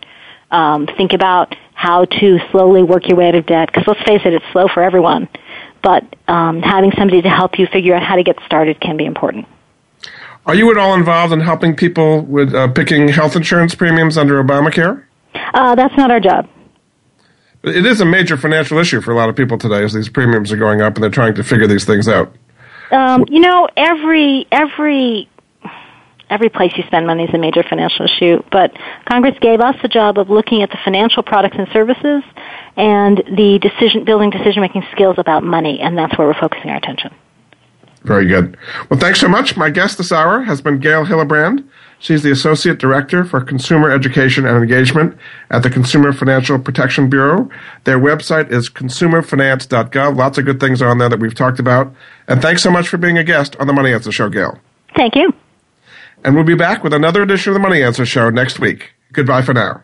[0.52, 3.68] um, think about how to slowly work your way out of debt.
[3.68, 5.30] Because let's face it, it's slow for everyone.
[5.84, 9.06] But um, having somebody to help you figure out how to get started can be
[9.06, 9.46] important.
[10.46, 14.44] Are you at all involved in helping people with uh, picking health insurance premiums under
[14.44, 15.04] Obamacare?
[15.54, 16.50] Uh, that's not our job.
[17.64, 20.52] It is a major financial issue for a lot of people today as these premiums
[20.52, 22.36] are going up and they're trying to figure these things out.
[22.92, 25.30] Um, you know, every every
[26.30, 28.74] every place you spend money is a major financial issue, but
[29.10, 32.24] Congress gave us the job of looking at the financial products and services
[32.76, 36.78] and the decision building decision making skills about money, and that's where we're focusing our
[36.78, 37.14] attention.
[38.04, 38.58] Very good.
[38.90, 39.56] Well, thanks so much.
[39.56, 41.64] My guest this hour has been Gail Hillebrand.
[42.00, 45.18] She's the Associate Director for Consumer Education and Engagement
[45.50, 47.50] at the Consumer Financial Protection Bureau.
[47.86, 50.18] Their website is consumerfinance.gov.
[50.18, 51.96] Lots of good things on there that we've talked about.
[52.28, 54.60] And thanks so much for being a guest on the Money Answer Show, Gail.
[54.98, 55.34] Thank you.
[56.26, 58.92] And we'll be back with another edition of the Money Answer Show next week.
[59.14, 59.84] Goodbye for now.